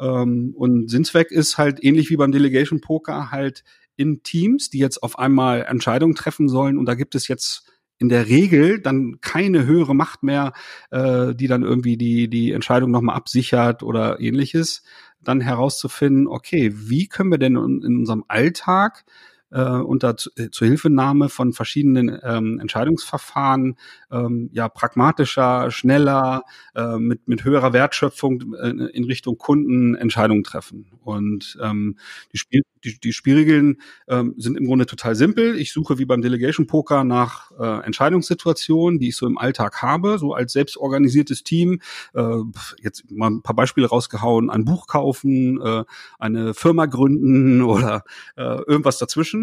Ähm, 0.00 0.54
und 0.56 0.90
Sinnzweck 0.90 1.30
ist 1.30 1.58
halt 1.58 1.82
ähnlich 1.82 2.10
wie 2.10 2.16
beim 2.16 2.32
Delegation 2.32 2.80
Poker 2.80 3.30
halt 3.30 3.64
in 3.96 4.22
Teams, 4.22 4.70
die 4.70 4.78
jetzt 4.78 5.02
auf 5.02 5.18
einmal 5.18 5.62
Entscheidungen 5.62 6.14
treffen 6.14 6.48
sollen. 6.48 6.78
Und 6.78 6.86
da 6.86 6.94
gibt 6.94 7.14
es 7.14 7.28
jetzt 7.28 7.64
in 7.98 8.08
der 8.08 8.28
Regel 8.28 8.80
dann 8.80 9.20
keine 9.20 9.66
höhere 9.66 9.94
Macht 9.94 10.22
mehr, 10.22 10.52
äh, 10.90 11.34
die 11.34 11.48
dann 11.48 11.64
irgendwie 11.64 11.96
die, 11.96 12.28
die 12.28 12.52
Entscheidung 12.52 12.90
nochmal 12.90 13.16
absichert 13.16 13.82
oder 13.82 14.20
ähnliches, 14.20 14.82
dann 15.20 15.40
herauszufinden, 15.40 16.28
okay, 16.28 16.72
wie 16.74 17.08
können 17.08 17.30
wir 17.30 17.38
denn 17.38 17.56
in, 17.56 17.82
in 17.82 17.96
unserem 17.98 18.24
Alltag 18.28 19.04
äh, 19.50 19.62
unter 19.62 20.14
äh, 20.36 20.50
Zuhilfenahme 20.50 21.28
von 21.28 21.52
verschiedenen 21.52 22.18
ähm, 22.22 22.58
Entscheidungsverfahren 22.60 23.76
ähm, 24.10 24.50
ja 24.52 24.68
pragmatischer, 24.68 25.70
schneller, 25.70 26.42
äh, 26.74 26.98
mit, 26.98 27.28
mit 27.28 27.44
höherer 27.44 27.72
Wertschöpfung 27.72 28.54
äh, 28.54 28.68
in 28.68 29.04
Richtung 29.04 29.38
Kunden 29.38 29.94
Entscheidungen 29.94 30.44
treffen. 30.44 30.86
Und 31.02 31.58
ähm, 31.62 31.96
die, 32.32 32.38
Spiel, 32.38 32.62
die, 32.84 32.98
die 33.00 33.12
Spielregeln 33.12 33.80
ähm, 34.08 34.34
sind 34.36 34.56
im 34.56 34.66
Grunde 34.66 34.86
total 34.86 35.14
simpel. 35.14 35.56
Ich 35.58 35.72
suche 35.72 35.98
wie 35.98 36.04
beim 36.04 36.22
Delegation 36.22 36.66
Poker 36.66 37.04
nach 37.04 37.50
äh, 37.58 37.84
Entscheidungssituationen, 37.84 38.98
die 38.98 39.08
ich 39.08 39.16
so 39.16 39.26
im 39.26 39.38
Alltag 39.38 39.82
habe, 39.82 40.18
so 40.18 40.34
als 40.34 40.52
selbstorganisiertes 40.52 41.44
Team. 41.44 41.80
Äh, 42.14 42.38
jetzt 42.82 43.10
mal 43.10 43.30
ein 43.30 43.42
paar 43.42 43.56
Beispiele 43.56 43.88
rausgehauen: 43.88 44.50
ein 44.50 44.64
Buch 44.64 44.86
kaufen, 44.86 45.60
äh, 45.60 45.84
eine 46.18 46.54
Firma 46.54 46.86
gründen 46.86 47.62
oder 47.62 48.04
äh, 48.36 48.42
irgendwas 48.42 48.98
dazwischen. 48.98 49.37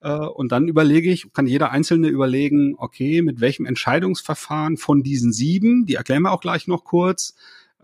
Äh, 0.00 0.12
und 0.12 0.52
dann 0.52 0.68
überlege 0.68 1.10
ich, 1.10 1.32
kann 1.32 1.46
jeder 1.46 1.70
Einzelne 1.70 2.08
überlegen, 2.08 2.74
okay, 2.78 3.22
mit 3.22 3.40
welchem 3.40 3.66
Entscheidungsverfahren 3.66 4.76
von 4.76 5.02
diesen 5.02 5.32
sieben, 5.32 5.86
die 5.86 5.94
erklären 5.94 6.22
wir 6.22 6.32
auch 6.32 6.40
gleich 6.40 6.66
noch 6.66 6.84
kurz, 6.84 7.34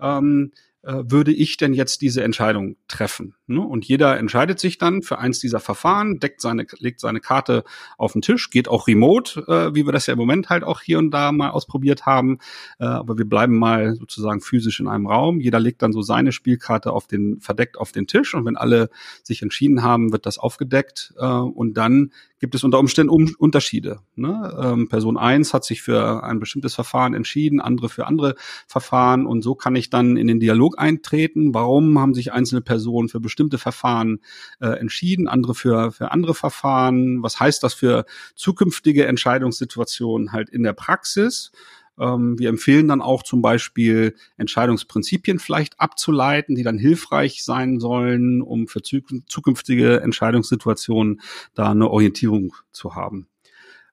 ähm, 0.01 0.53
äh, 0.55 0.68
würde 0.93 1.33
ich 1.33 1.57
denn 1.57 1.75
jetzt 1.75 2.01
diese 2.01 2.23
Entscheidung 2.23 2.77
treffen? 2.89 3.35
Ne? 3.47 3.61
Und 3.61 3.85
jeder 3.85 4.17
entscheidet 4.19 4.59
sich 4.59 4.79
dann 4.79 5.03
für 5.03 5.19
eins 5.19 5.39
dieser 5.39 5.61
Verfahren, 5.61 6.19
deckt 6.19 6.41
seine, 6.41 6.67
legt 6.79 7.01
seine 7.01 7.21
Karte 7.21 7.65
auf 7.97 8.13
den 8.13 8.23
Tisch, 8.23 8.51
geht 8.51 8.69
auch 8.69 8.87
remote, 8.87 9.41
äh, 9.49 9.75
wie 9.75 9.87
wir 9.87 9.93
das 9.93 10.07
ja 10.07 10.13
im 10.13 10.19
Moment 10.19 10.49
halt 10.49 10.65
auch 10.65 10.81
hier 10.81 10.99
und 10.99 11.11
da 11.11 11.33
mal 11.33 11.51
ausprobiert 11.51 12.07
haben. 12.07 12.39
Äh, 12.79 12.85
aber 12.85 13.19
wir 13.19 13.27
bleiben 13.27 13.59
mal 13.59 13.97
sozusagen 13.97 14.41
physisch 14.41 14.81
in 14.81 14.89
einem 14.89 15.07
Raum. 15.07 15.41
Jeder 15.41 15.61
legt 15.61 15.83
dann 15.83 15.93
so 15.93 16.03
seine 16.03 16.33
Spielkarte 16.33 16.93
auf 16.93 17.07
den, 17.07 17.41
verdeckt 17.41 17.79
auf 17.79 17.93
den 17.93 18.07
Tisch 18.07 18.35
und 18.35 18.45
wenn 18.45 18.57
alle 18.57 18.91
sich 19.23 19.43
entschieden 19.43 19.83
haben, 19.83 20.13
wird 20.13 20.27
das 20.27 20.39
aufgedeckt 20.39 21.15
äh, 21.19 21.25
und 21.25 21.75
dann 21.75 22.13
gibt 22.39 22.55
es 22.55 22.65
unter 22.65 22.79
Umständen 22.79 23.11
um 23.11 23.35
Unterschiede. 23.39 24.01
Ne? 24.15 24.57
Ähm, 24.61 24.89
Person 24.89 25.17
eins 25.17 25.55
hat 25.55 25.65
sich 25.65 25.83
für 25.83 26.23
ein 26.25 26.41
bestimmtes 26.41 26.75
Verfahren 26.75 27.15
entschieden, 27.15 27.61
andere 27.61 27.89
für 27.89 28.07
andere 28.07 28.35
Verfahren 28.67 29.27
und 29.27 29.43
so 29.43 29.55
kann 29.55 29.77
ich 29.77 29.91
dann 29.91 30.17
in 30.17 30.27
den 30.27 30.41
Dialog 30.41 30.79
eintreten. 30.79 31.55
Warum 31.55 31.99
haben 31.99 32.15
sich 32.15 32.33
einzelne 32.33 32.61
Personen 32.61 33.09
für 33.09 33.21
bestimmte 33.21 33.59
Verfahren 33.59 34.21
äh, 34.61 34.69
entschieden, 34.69 35.29
andere 35.29 35.55
für, 35.55 35.93
für 35.93 36.13
andere 36.13 36.35
Verfahren? 36.35 37.23
Was 37.23 37.41
heißt 37.41 37.63
das 37.63 37.75
für 37.75 38.05
zukünftige 38.35 39.07
Entscheidungssituationen 39.07 40.33
halt 40.33 40.49
in 40.51 40.63
der 40.63 40.73
Praxis? 40.73 41.53
Ähm, 41.99 42.39
wir 42.39 42.49
empfehlen 42.49 42.89
dann 42.89 43.01
auch 43.01 43.23
zum 43.23 43.43
Beispiel 43.43 44.15
Entscheidungsprinzipien 44.37 45.39
vielleicht 45.39 45.81
abzuleiten, 45.81 46.55
die 46.55 46.63
dann 46.63 46.79
hilfreich 46.79 47.45
sein 47.45 47.81
sollen, 47.81 48.43
um 48.43 48.69
für 48.69 48.83
zukünftige 48.83 50.01
Entscheidungssituationen 50.01 51.21
da 51.55 51.71
eine 51.71 51.91
Orientierung 51.91 52.55
zu 52.73 52.95
haben. 52.95 53.29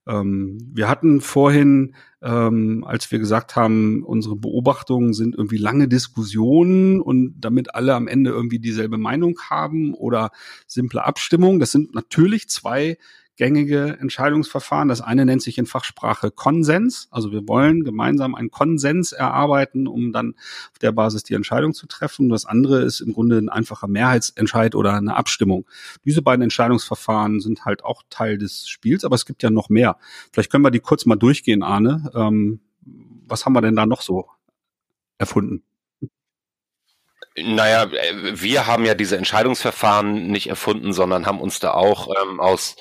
Ähm, 0.08 0.72
wir 0.74 0.88
hatten 0.88 1.20
vorhin, 1.20 1.96
ähm, 2.22 2.84
als 2.86 3.12
wir 3.12 3.20
gesagt 3.20 3.56
haben, 3.56 4.04
unsere 4.04 4.36
Beobachtungen 4.36 5.14
sind 5.14 5.36
irgendwie 5.36 5.58
lange 5.58 5.88
Diskussionen 5.88 7.02
und 7.02 7.36
damit 7.40 7.74
alle 7.74 7.96
am 7.96 8.08
Ende 8.08 8.30
irgendwie 8.30 8.60
dieselbe 8.60 8.98
Meinung 8.98 9.40
haben 9.50 9.94
oder 9.96 10.32
simple 10.68 11.04
Abstimmung. 11.04 11.60
Das 11.60 11.72
sind 11.72 11.96
natürlich 11.96 12.50
zwei 12.50 12.98
gängige 13.38 13.98
Entscheidungsverfahren. 14.00 14.88
Das 14.88 15.01
eine 15.01 15.25
nennt 15.25 15.42
sich 15.42 15.58
in 15.58 15.65
Fachsprache 15.65 16.32
Konsens. 16.32 17.08
Also 17.12 17.32
wir 17.32 17.48
wollen 17.48 17.84
gemeinsam 17.84 18.36
einen 18.36 18.51
Konsens 18.51 19.12
erarbeiten, 19.12 19.88
um 19.88 20.13
dann 20.13 20.36
auf 20.72 20.80
der 20.80 20.92
Basis 20.92 21.24
die 21.24 21.34
Entscheidung 21.34 21.74
zu 21.74 21.88
treffen. 21.88 22.30
Das 22.30 22.46
andere 22.46 22.82
ist 22.82 23.01
im 23.01 23.13
Grunde 23.13 23.38
ein 23.38 23.50
einfacher 23.50 23.88
Mehrheitsentscheid 23.88 24.75
oder 24.75 24.94
eine 24.94 25.15
Abstimmung. 25.15 25.65
Diese 26.06 26.22
beiden 26.22 26.44
Entscheidungsverfahren 26.44 27.39
sind 27.42 27.65
halt 27.65 27.84
auch 27.84 28.04
Teil 28.10 28.38
des 28.38 28.68
Spiels, 28.68 29.04
aber 29.04 29.15
es 29.15 29.25
gibt 29.25 29.44
ja 29.44 29.50
noch 29.50 29.70
mehr. 29.70 29.98
Vielleicht 30.32 30.51
können 30.51 30.63
wir 30.63 30.72
die 30.72 30.80
kurz 30.80 31.06
mal 31.06 31.15
durchgehen, 31.15 31.63
Arne. 31.63 32.10
Ähm, 32.15 32.62
was 33.27 33.46
haben 33.46 33.54
wir 33.54 33.62
denn 33.62 33.75
da 33.75 33.86
noch 33.86 34.01
so 34.01 34.27
erfunden? 35.18 35.63
Naja, 37.38 37.84
äh, 37.84 38.42
wir 38.42 38.65
haben 38.65 38.86
ja 38.86 38.96
diese 38.96 39.18
Entscheidungsverfahren 39.18 40.27
nicht 40.27 40.48
erfunden, 40.48 40.94
sondern 40.94 41.25
haben 41.25 41.42
uns 41.42 41.60
da 41.60 41.72
auch 41.72 42.08
ähm, 42.22 42.39
aus, 42.39 42.77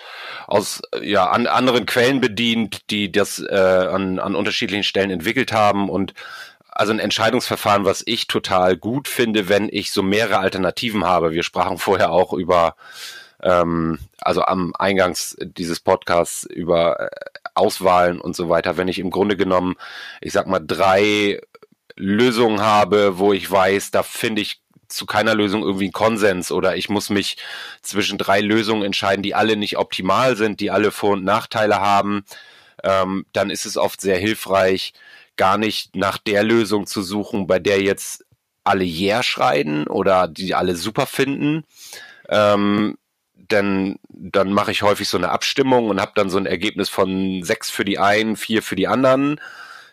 aus 0.47 0.81
ja, 1.03 1.29
an 1.31 1.47
anderen 1.47 1.87
Quellen 1.87 2.21
bedient, 2.21 2.91
die 2.91 3.11
das 3.11 3.41
äh, 3.41 3.55
an, 3.55 4.19
an 4.19 4.37
unterschiedlichen 4.37 4.85
Stellen 4.85 5.11
entwickelt 5.11 5.53
haben 5.53 5.89
und 5.89 6.15
also 6.75 6.93
ein 6.93 6.99
Entscheidungsverfahren, 6.99 7.85
was 7.85 8.03
ich 8.05 8.27
total 8.27 8.77
gut 8.77 9.07
finde, 9.09 9.49
wenn 9.49 9.69
ich 9.71 9.93
so 9.93 10.03
mehrere 10.03 10.39
Alternativen 10.39 11.05
habe. 11.05 11.33
Wir 11.33 11.45
sprachen 11.45 11.79
vorher 11.79 12.11
auch 12.11 12.33
über, 12.33 12.75
ähm, 13.43 13.99
also 14.21 14.43
am 14.43 14.73
Eingangs 14.77 15.37
dieses 15.41 15.79
Podcasts 15.79 16.45
über 16.45 17.01
äh, 17.01 17.11
Auswahlen 17.55 18.21
und 18.21 18.35
so 18.35 18.49
weiter. 18.49 18.77
Wenn 18.77 18.89
ich 18.89 18.99
im 18.99 19.11
Grunde 19.11 19.37
genommen, 19.37 19.77
ich 20.21 20.33
sag 20.33 20.49
mal, 20.49 20.61
drei 20.61 21.41
Lösungen 21.97 22.61
habe, 22.61 23.19
wo 23.19 23.33
ich 23.33 23.51
weiß, 23.51 23.91
da 23.91 24.03
finde 24.03 24.43
ich 24.43 24.61
zu 24.89 25.07
keiner 25.07 25.35
Lösung 25.35 25.63
irgendwie 25.63 25.85
einen 25.85 25.93
Konsens 25.93 26.53
oder 26.53 26.77
ich 26.77 26.89
muss 26.89 27.11
mich 27.11 27.37
zwischen 27.83 28.19
drei 28.19 28.41
Lösungen 28.41 28.83
entscheiden, 28.83 29.23
die 29.23 29.35
alle 29.35 29.57
nicht 29.57 29.79
optimal 29.79 30.37
sind, 30.37 30.61
die 30.61 30.71
alle 30.71 30.91
Vor- 30.91 31.15
und 31.15 31.25
Nachteile 31.25 31.81
haben, 31.81 32.25
ähm, 32.83 33.27
dann 33.33 33.51
ist 33.51 33.67
es 33.67 33.77
oft 33.77 34.01
sehr 34.01 34.19
hilfreich, 34.19 34.93
gar 35.37 35.59
nicht 35.59 35.97
nach 35.97 36.19
der 36.19 36.45
Lösung 36.45 36.87
zu 36.87 37.03
suchen, 37.03 37.47
bei 37.47 37.59
der 37.59 37.83
jetzt 37.83 38.25
alle 38.63 38.85
Yeah 38.85 39.23
schreien 39.23 39.87
oder 39.87 40.29
die 40.29 40.55
alle 40.55 40.77
super 40.77 41.07
finden. 41.07 41.65
Ähm, 42.29 42.97
denn 43.51 43.99
dann 44.09 44.53
mache 44.53 44.71
ich 44.71 44.83
häufig 44.83 45.09
so 45.09 45.19
eine 45.19 45.31
Abstimmung 45.31 45.91
und 45.91 46.01
habe 46.01 46.13
dann 46.15 46.31
so 46.31 46.39
ein 46.39 46.47
Ergebnis 46.47 46.89
von 46.89 47.43
sechs 47.43 47.71
für 47.71 47.85
die 47.85 47.99
einen, 47.99 48.37
vier 48.37 48.63
für 48.63 48.77
die 48.77 48.89
anderen 48.89 49.41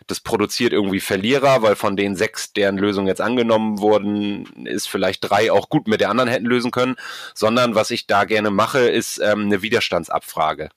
das 0.06 0.20
produziert 0.20 0.72
irgendwie 0.72 1.00
Verlierer, 1.00 1.62
weil 1.62 1.76
von 1.76 1.96
den 1.96 2.16
sechs, 2.16 2.52
deren 2.52 2.78
Lösung 2.78 3.06
jetzt 3.06 3.20
angenommen 3.20 3.78
wurden, 3.78 4.66
ist 4.66 4.88
vielleicht 4.88 5.28
drei 5.28 5.52
auch 5.52 5.68
gut 5.68 5.88
mit 5.88 6.00
der 6.00 6.10
anderen 6.10 6.30
hätten 6.30 6.46
lösen 6.46 6.70
können, 6.70 6.96
sondern 7.34 7.74
was 7.74 7.90
ich 7.90 8.06
da 8.06 8.24
gerne 8.24 8.50
mache, 8.50 8.80
ist 8.80 9.18
ähm, 9.18 9.42
eine 9.42 9.62
Widerstandsabfrage. 9.62 10.70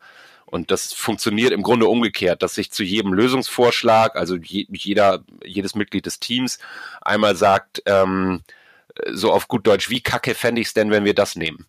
Und 0.46 0.72
das 0.72 0.94
funktioniert 0.94 1.52
im 1.52 1.64
Grunde 1.64 1.88
umgekehrt, 1.88 2.44
dass 2.44 2.58
ich 2.58 2.72
zu 2.72 2.84
jedem 2.84 3.14
Lösungsvorschlag, 3.14 4.16
also 4.16 4.36
je, 4.36 4.68
jeder, 4.72 5.24
jedes 5.44 5.76
Mitglied 5.76 6.06
des 6.06 6.20
Teams 6.20 6.60
einmal 7.02 7.36
sagt, 7.36 7.82
ähm, 7.86 8.42
so 9.12 9.32
auf 9.32 9.48
gut 9.48 9.68
Deutsch, 9.68 9.90
wie 9.90 10.02
kacke 10.02 10.36
fände 10.36 10.62
ich 10.62 10.68
es 10.68 10.74
denn, 10.74 10.92
wenn 10.92 11.04
wir 11.04 11.16
das 11.16 11.36
nehmen? 11.36 11.66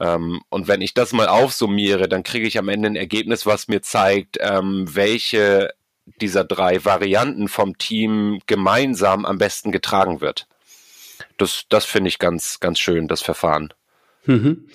Ähm, 0.00 0.42
und 0.50 0.68
wenn 0.68 0.82
ich 0.82 0.94
das 0.94 1.12
mal 1.12 1.28
aufsummiere, 1.28 2.08
dann 2.08 2.22
kriege 2.22 2.46
ich 2.46 2.58
am 2.58 2.68
Ende 2.68 2.90
ein 2.90 2.96
Ergebnis, 2.96 3.46
was 3.46 3.68
mir 3.68 3.82
zeigt, 3.82 4.36
ähm, 4.40 4.84
welche 4.94 5.70
dieser 6.20 6.44
drei 6.44 6.84
Varianten 6.84 7.48
vom 7.48 7.78
Team 7.78 8.40
gemeinsam 8.46 9.24
am 9.24 9.38
besten 9.38 9.72
getragen 9.72 10.20
wird. 10.20 10.46
Das, 11.38 11.64
das 11.68 11.84
finde 11.84 12.08
ich 12.08 12.18
ganz, 12.18 12.60
ganz 12.60 12.78
schön, 12.78 13.08
das 13.08 13.22
Verfahren. 13.22 13.72
Mhm. 14.24 14.66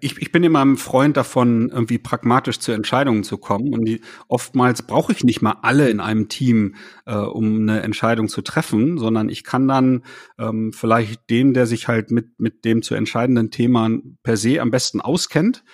Ich, 0.00 0.16
ich 0.20 0.32
bin 0.32 0.42
immer 0.42 0.64
ein 0.64 0.76
Freund 0.76 1.16
davon, 1.16 1.68
irgendwie 1.68 1.98
pragmatisch 1.98 2.58
zu 2.58 2.72
Entscheidungen 2.72 3.22
zu 3.22 3.36
kommen. 3.36 3.74
Und 3.74 3.84
die, 3.84 4.00
oftmals 4.26 4.82
brauche 4.82 5.12
ich 5.12 5.24
nicht 5.24 5.42
mal 5.42 5.56
alle 5.62 5.90
in 5.90 6.00
einem 6.00 6.28
Team, 6.28 6.74
äh, 7.04 7.14
um 7.14 7.60
eine 7.60 7.82
Entscheidung 7.82 8.28
zu 8.28 8.40
treffen, 8.42 8.98
sondern 8.98 9.28
ich 9.28 9.44
kann 9.44 9.68
dann 9.68 10.04
ähm, 10.38 10.72
vielleicht 10.72 11.28
den, 11.28 11.52
der 11.52 11.66
sich 11.66 11.86
halt 11.86 12.10
mit, 12.10 12.40
mit 12.40 12.64
dem 12.64 12.82
zu 12.82 12.94
entscheidenden 12.94 13.50
Thema 13.50 13.90
per 14.22 14.36
se 14.36 14.60
am 14.60 14.70
besten 14.70 15.00
auskennt, 15.00 15.64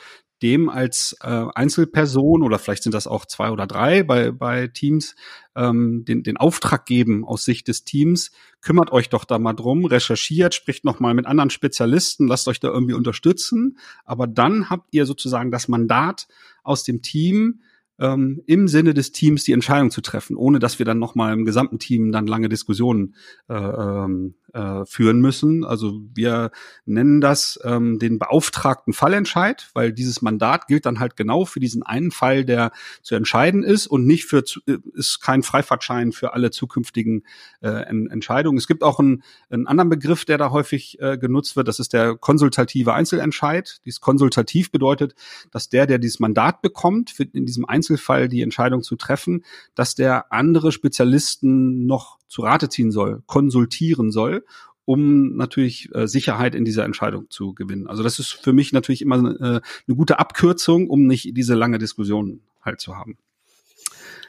dem 0.43 0.69
als 0.69 1.17
äh, 1.21 1.47
Einzelperson 1.55 2.43
oder 2.43 2.59
vielleicht 2.59 2.83
sind 2.83 2.95
das 2.95 3.07
auch 3.07 3.27
zwei 3.27 3.51
oder 3.51 3.67
drei 3.67 4.03
bei, 4.03 4.31
bei 4.31 4.69
Teams, 4.69 5.15
ähm, 5.57 6.05
den, 6.05 6.23
den 6.23 6.37
Auftrag 6.37 6.87
geben 6.87 7.25
aus 7.25 7.45
Sicht 7.45 7.69
des 7.69 7.85
Teams, 7.85 8.31
kümmert 8.61 8.93
euch 8.93 9.09
doch 9.09 9.25
da 9.25 9.39
mal 9.39 9.55
drum, 9.55 9.85
recherchiert, 9.85 10.55
spricht 10.55 10.85
noch 10.85 11.01
mal 11.01 11.15
mit 11.15 11.27
anderen 11.27 11.51
Spezialisten, 11.51 12.29
lasst 12.29 12.49
euch 12.49 12.61
da 12.61 12.69
irgendwie 12.69 12.95
unterstützen, 12.95 13.79
aber 14.05 14.27
dann 14.27 14.71
habt 14.71 14.89
ihr 14.93 15.07
sozusagen 15.07 15.51
das 15.51 15.69
Mandat 15.69 16.29
aus 16.63 16.85
dem 16.85 17.03
Team, 17.03 17.61
ähm, 18.01 18.43
im 18.47 18.69
Sinne 18.69 18.95
des 18.95 19.13
Teams 19.13 19.45
die 19.45 19.53
Entscheidung 19.53 19.91
zu 19.91 20.01
treffen, 20.01 20.37
ohne 20.37 20.59
dass 20.59 20.79
wir 20.79 20.87
dann 20.87 20.99
nochmal 20.99 21.33
im 21.33 21.45
gesamten 21.45 21.79
Team 21.79 22.13
dann 22.13 22.27
lange 22.27 22.49
Diskussionen 22.49 23.15
äh, 23.49 23.55
ähm, 23.55 24.35
äh, 24.53 24.85
führen 24.87 25.21
müssen. 25.21 25.65
Also 25.65 26.01
wir 26.15 26.51
nennen 26.87 27.21
das 27.21 27.59
ähm, 27.65 27.99
den 27.99 28.19
beauftragten 28.19 28.93
Fallentscheid, 28.93 29.69
weil 29.75 29.93
dieses 29.93 30.23
Mandat 30.23 30.67
gilt 30.67 30.87
dann 30.87 31.01
halt 31.01 31.17
genau 31.17 31.45
für 31.45 31.61
diesen 31.61 31.83
einen 31.83 32.11
Fall, 32.11 32.45
der 32.45 32.73
zu 33.03 33.15
entscheiden 33.15 33.63
ist 33.63 33.87
und 33.87 34.07
nicht 34.07 34.25
für 34.25 34.43
äh, 34.67 34.79
ist 34.95 35.21
kein 35.21 35.43
Freifahrtschein 35.43 36.13
für 36.13 36.35
alle 36.35 36.51
zukünftigen 36.51 37.25
äh, 37.61 37.69
Entscheidungen. 37.69 38.59
Es 38.59 38.67
gibt 38.67 38.83
auch 38.83 38.99
einen, 38.99 39.23
einen 39.51 39.67
anderen 39.67 39.91
Begriff, 39.91 40.25
der 40.25 40.39
da 40.39 40.51
häufig 40.51 41.01
äh, 41.01 41.19
genutzt 41.19 41.57
wird. 41.57 41.69
Das 41.69 41.79
ist 41.79 41.93
der 41.93 42.17
konsultative 42.17 42.95
Einzelentscheid. 42.95 43.81
Dies 43.85 44.01
konsultativ 44.01 44.71
bedeutet, 44.71 45.15
dass 45.51 45.69
der, 45.69 45.87
der 45.87 45.99
dieses 45.99 46.21
Mandat 46.21 46.63
bekommt, 46.63 47.11
für 47.11 47.25
in 47.25 47.47
diesem 47.47 47.65
Einzelfall 47.65 48.29
die 48.29 48.43
Entscheidung 48.43 48.83
zu 48.83 48.97
treffen, 48.97 49.45
dass 49.75 49.95
der 49.95 50.33
andere 50.33 50.73
Spezialisten 50.73 51.87
noch 51.87 52.19
zu 52.29 52.43
Rate 52.43 52.69
ziehen 52.69 52.91
soll, 52.91 53.23
konsultieren 53.27 54.11
soll, 54.11 54.38
um 54.85 55.37
natürlich 55.37 55.95
äh, 55.95 56.07
Sicherheit 56.07 56.55
in 56.55 56.65
dieser 56.65 56.85
Entscheidung 56.85 57.29
zu 57.31 57.55
gewinnen. 57.55 57.87
Also 57.87 58.03
das 58.03 58.19
ist 58.19 58.31
für 58.31 58.53
mich 58.53 58.73
natürlich 58.73 59.03
immer 59.03 59.17
äh, 59.17 59.61
eine 59.87 59.97
gute 59.97 60.19
Abkürzung, 60.19 60.89
um 60.89 61.07
nicht 61.07 61.37
diese 61.37 61.55
lange 61.55 61.79
Diskussion 61.79 62.41
halt 62.63 62.81
zu 62.81 62.97
haben. 62.97 63.19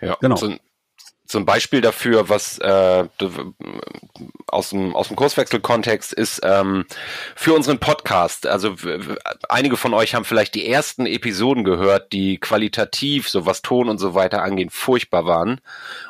Ja, 0.02 0.18
genau. 0.20 0.36
So 0.36 0.54
so 1.32 1.38
ein 1.38 1.46
Beispiel 1.46 1.82
dafür, 1.82 2.28
was 2.28 2.58
äh, 2.58 3.04
aus 4.48 4.72
dem 4.72 4.96
aus 4.96 5.10
dem 5.10 5.16
Kurswechselkontext 5.16 6.12
ist 6.12 6.42
ähm, 6.44 6.86
für 7.36 7.54
unseren 7.54 7.78
Podcast. 7.78 8.48
Also 8.48 8.76
einige 9.48 9.78
von 9.78 9.94
euch 9.94 10.16
haben 10.16 10.26
vielleicht 10.26 10.56
die 10.56 10.68
ersten 10.68 11.06
Episoden 11.06 11.64
gehört, 11.64 12.14
die 12.14 12.40
qualitativ, 12.40 13.30
so 13.30 13.46
was 13.46 13.62
Ton 13.62 13.90
und 13.90 14.00
so 14.00 14.16
weiter 14.16 14.42
angeht, 14.42 14.72
furchtbar 14.72 15.26
waren. 15.28 15.62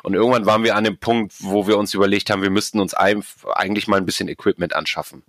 Und 0.02 0.14
irgendwann 0.14 0.46
waren 0.46 0.64
wir 0.64 0.74
an 0.74 0.84
dem 0.84 0.96
Punkt, 0.96 1.34
wo 1.40 1.66
wir 1.66 1.76
uns 1.76 1.92
überlegt 1.92 2.30
haben, 2.30 2.40
wir 2.40 2.48
müssten 2.48 2.80
uns 2.80 2.94
eigentlich 2.94 3.88
mal 3.88 3.98
ein 3.98 4.06
bisschen 4.06 4.28
Equipment 4.28 4.74
anschaffen. 4.74 5.22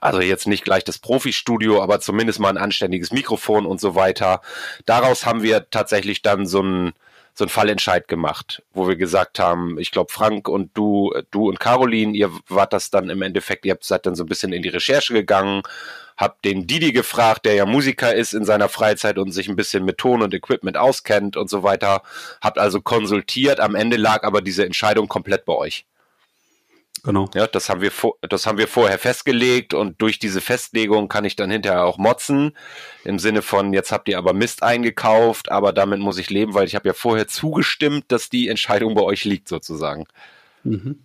Also 0.00 0.22
jetzt 0.22 0.46
nicht 0.46 0.64
gleich 0.64 0.84
das 0.84 0.98
Profi-Studio, 0.98 1.82
aber 1.82 2.00
zumindest 2.00 2.40
mal 2.40 2.48
ein 2.48 2.56
anständiges 2.56 3.12
Mikrofon 3.12 3.66
und 3.66 3.78
so 3.78 3.94
weiter. 3.94 4.40
Daraus 4.86 5.26
haben 5.26 5.42
wir 5.42 5.68
tatsächlich 5.70 6.22
dann 6.22 6.46
so 6.46 6.62
ein 6.62 6.92
so 7.34 7.44
einen 7.44 7.50
Fallentscheid 7.50 8.06
gemacht, 8.06 8.62
wo 8.72 8.86
wir 8.86 8.96
gesagt 8.96 9.38
haben, 9.40 9.78
ich 9.78 9.90
glaube 9.90 10.12
Frank 10.12 10.48
und 10.48 10.70
du, 10.74 11.12
du 11.32 11.48
und 11.48 11.58
Caroline, 11.58 12.12
ihr 12.16 12.30
wart 12.48 12.72
das 12.72 12.90
dann 12.90 13.10
im 13.10 13.22
Endeffekt, 13.22 13.66
ihr 13.66 13.72
habt 13.72 13.84
seid 13.84 14.06
dann 14.06 14.14
so 14.14 14.22
ein 14.22 14.28
bisschen 14.28 14.52
in 14.52 14.62
die 14.62 14.68
Recherche 14.68 15.12
gegangen, 15.12 15.62
habt 16.16 16.44
den 16.44 16.66
Didi 16.68 16.92
gefragt, 16.92 17.44
der 17.44 17.54
ja 17.54 17.66
Musiker 17.66 18.14
ist 18.14 18.34
in 18.34 18.44
seiner 18.44 18.68
Freizeit 18.68 19.18
und 19.18 19.32
sich 19.32 19.48
ein 19.48 19.56
bisschen 19.56 19.84
mit 19.84 19.98
Ton 19.98 20.22
und 20.22 20.32
Equipment 20.32 20.76
auskennt 20.76 21.36
und 21.36 21.50
so 21.50 21.64
weiter, 21.64 22.02
habt 22.40 22.58
also 22.58 22.80
konsultiert, 22.80 23.58
am 23.58 23.74
Ende 23.74 23.96
lag 23.96 24.22
aber 24.22 24.40
diese 24.40 24.64
Entscheidung 24.64 25.08
komplett 25.08 25.44
bei 25.44 25.54
euch. 25.54 25.86
Genau. 27.04 27.28
Ja, 27.34 27.46
das 27.46 27.68
haben 27.68 27.82
wir 27.82 27.90
vor, 27.90 28.14
das 28.22 28.46
haben 28.46 28.56
wir 28.56 28.66
vorher 28.66 28.98
festgelegt 28.98 29.74
und 29.74 30.00
durch 30.00 30.18
diese 30.18 30.40
Festlegung 30.40 31.08
kann 31.08 31.26
ich 31.26 31.36
dann 31.36 31.50
hinterher 31.50 31.84
auch 31.84 31.98
motzen 31.98 32.56
im 33.04 33.18
Sinne 33.18 33.42
von 33.42 33.74
jetzt 33.74 33.92
habt 33.92 34.08
ihr 34.08 34.16
aber 34.16 34.32
Mist 34.32 34.62
eingekauft, 34.62 35.50
aber 35.50 35.74
damit 35.74 36.00
muss 36.00 36.16
ich 36.16 36.30
leben, 36.30 36.54
weil 36.54 36.66
ich 36.66 36.74
habe 36.74 36.88
ja 36.88 36.94
vorher 36.94 37.28
zugestimmt, 37.28 38.06
dass 38.08 38.30
die 38.30 38.48
Entscheidung 38.48 38.94
bei 38.94 39.02
euch 39.02 39.26
liegt 39.26 39.48
sozusagen. 39.48 40.06
Mhm. 40.62 41.00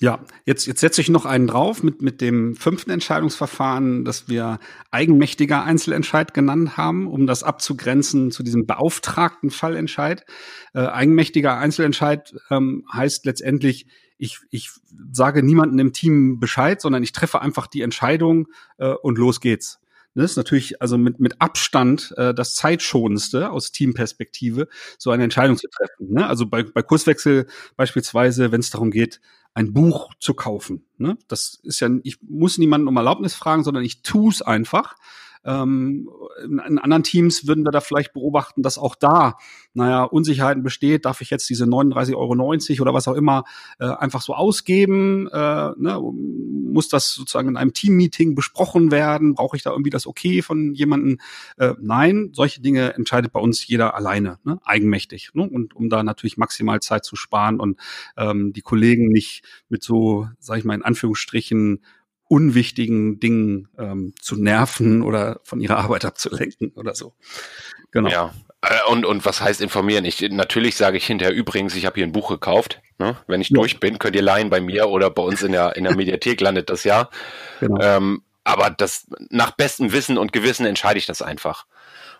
Ja, 0.00 0.20
jetzt, 0.44 0.66
jetzt 0.66 0.80
setze 0.80 1.00
ich 1.00 1.08
noch 1.08 1.24
einen 1.24 1.46
drauf 1.46 1.82
mit, 1.82 2.02
mit 2.02 2.20
dem 2.20 2.54
fünften 2.56 2.90
Entscheidungsverfahren, 2.90 4.04
das 4.04 4.28
wir 4.28 4.58
eigenmächtiger 4.90 5.64
Einzelentscheid 5.64 6.34
genannt 6.34 6.76
haben, 6.76 7.06
um 7.06 7.26
das 7.26 7.42
abzugrenzen 7.42 8.30
zu 8.30 8.42
diesem 8.42 8.66
beauftragten 8.66 9.50
Fallentscheid. 9.50 10.24
Äh, 10.74 10.80
eigenmächtiger 10.80 11.56
Einzelentscheid 11.56 12.34
ähm, 12.50 12.86
heißt 12.92 13.26
letztendlich, 13.26 13.86
ich, 14.20 14.38
ich 14.50 14.70
sage 15.12 15.42
niemanden 15.42 15.78
im 15.78 15.92
Team 15.92 16.38
Bescheid, 16.38 16.80
sondern 16.80 17.02
ich 17.02 17.12
treffe 17.12 17.40
einfach 17.40 17.66
die 17.66 17.80
Entscheidung 17.80 18.48
äh, 18.78 18.92
und 18.92 19.18
los 19.18 19.40
geht's. 19.40 19.80
Das 20.14 20.32
ist 20.32 20.36
natürlich 20.36 20.82
also 20.82 20.98
mit, 20.98 21.20
mit 21.20 21.40
Abstand 21.40 22.12
äh, 22.16 22.34
das 22.34 22.54
zeitschonendste 22.56 23.50
aus 23.50 23.70
Teamperspektive, 23.70 24.68
so 24.98 25.10
eine 25.10 25.24
Entscheidung 25.24 25.56
zu 25.56 25.68
treffen. 25.68 26.12
Ne? 26.12 26.26
Also 26.26 26.46
bei, 26.46 26.64
bei 26.64 26.82
Kurswechsel 26.82 27.46
beispielsweise, 27.76 28.50
wenn 28.50 28.60
es 28.60 28.70
darum 28.70 28.90
geht, 28.90 29.20
ein 29.54 29.72
Buch 29.72 30.12
zu 30.18 30.34
kaufen. 30.34 30.84
Ne? 30.98 31.16
Das 31.28 31.60
ist 31.62 31.80
ja, 31.80 31.88
ich 32.02 32.18
muss 32.22 32.58
niemanden 32.58 32.88
um 32.88 32.96
Erlaubnis 32.96 33.34
fragen, 33.34 33.64
sondern 33.64 33.84
ich 33.84 34.02
tue 34.02 34.30
es 34.30 34.42
einfach. 34.42 34.96
Ähm, 35.44 36.08
in, 36.44 36.78
anderen 36.78 37.02
Teams 37.02 37.46
würden 37.46 37.64
wir 37.64 37.70
da 37.70 37.80
vielleicht 37.80 38.12
beobachten, 38.12 38.62
dass 38.62 38.78
auch 38.78 38.94
da, 38.94 39.36
naja, 39.74 40.04
Unsicherheiten 40.04 40.62
besteht. 40.62 41.04
Darf 41.04 41.20
ich 41.20 41.30
jetzt 41.30 41.48
diese 41.48 41.64
39,90 41.64 42.16
Euro 42.16 42.82
oder 42.82 42.94
was 42.94 43.08
auch 43.08 43.14
immer 43.14 43.44
äh, 43.78 43.86
einfach 43.86 44.22
so 44.22 44.34
ausgeben? 44.34 45.28
Äh, 45.28 45.70
ne? 45.76 46.00
Muss 46.72 46.88
das 46.88 47.14
sozusagen 47.14 47.48
in 47.48 47.56
einem 47.56 47.72
Teammeeting 47.72 48.34
besprochen 48.34 48.90
werden? 48.90 49.34
Brauche 49.34 49.56
ich 49.56 49.62
da 49.62 49.70
irgendwie 49.70 49.90
das 49.90 50.06
Okay 50.06 50.42
von 50.42 50.74
jemandem? 50.74 51.18
Äh, 51.56 51.74
nein, 51.80 52.30
solche 52.32 52.60
Dinge 52.60 52.94
entscheidet 52.94 53.32
bei 53.32 53.40
uns 53.40 53.66
jeder 53.66 53.94
alleine, 53.94 54.38
ne? 54.44 54.58
eigenmächtig. 54.64 55.30
Ne? 55.34 55.48
Und 55.48 55.74
um 55.74 55.88
da 55.88 56.02
natürlich 56.02 56.36
maximal 56.36 56.80
Zeit 56.80 57.04
zu 57.04 57.16
sparen 57.16 57.60
und 57.60 57.78
ähm, 58.16 58.52
die 58.52 58.62
Kollegen 58.62 59.08
nicht 59.08 59.44
mit 59.68 59.82
so, 59.82 60.28
sag 60.38 60.58
ich 60.58 60.64
mal, 60.64 60.74
in 60.74 60.82
Anführungsstrichen 60.82 61.80
unwichtigen 62.30 63.18
Dingen 63.18 63.68
ähm, 63.76 64.14
zu 64.20 64.40
nerven 64.40 65.02
oder 65.02 65.40
von 65.42 65.60
ihrer 65.60 65.78
Arbeit 65.78 66.04
abzulenken 66.04 66.70
oder 66.76 66.94
so. 66.94 67.12
Genau. 67.90 68.08
Ja. 68.08 68.32
Äh, 68.62 68.88
und, 68.88 69.04
und 69.04 69.24
was 69.24 69.40
heißt 69.40 69.60
informieren? 69.60 70.04
Ich, 70.04 70.20
natürlich 70.30 70.76
sage 70.76 70.96
ich 70.96 71.06
hinterher 71.06 71.34
übrigens, 71.34 71.74
ich 71.74 71.86
habe 71.86 71.96
hier 71.96 72.06
ein 72.06 72.12
Buch 72.12 72.28
gekauft. 72.30 72.80
Ne? 72.98 73.16
Wenn 73.26 73.40
ich 73.40 73.50
ja. 73.50 73.56
durch 73.56 73.80
bin, 73.80 73.98
könnt 73.98 74.14
ihr 74.14 74.22
leihen 74.22 74.48
bei 74.48 74.60
mir 74.60 74.88
oder 74.90 75.10
bei 75.10 75.22
uns 75.22 75.42
in 75.42 75.50
der, 75.50 75.74
in 75.74 75.82
der 75.82 75.96
Mediathek 75.96 76.40
landet 76.40 76.70
das 76.70 76.84
ja. 76.84 77.10
Genau. 77.58 77.80
Ähm, 77.80 78.22
aber 78.44 78.70
das 78.70 79.08
nach 79.30 79.50
bestem 79.50 79.92
Wissen 79.92 80.16
und 80.16 80.32
Gewissen 80.32 80.66
entscheide 80.66 80.98
ich 80.98 81.06
das 81.06 81.22
einfach. 81.22 81.66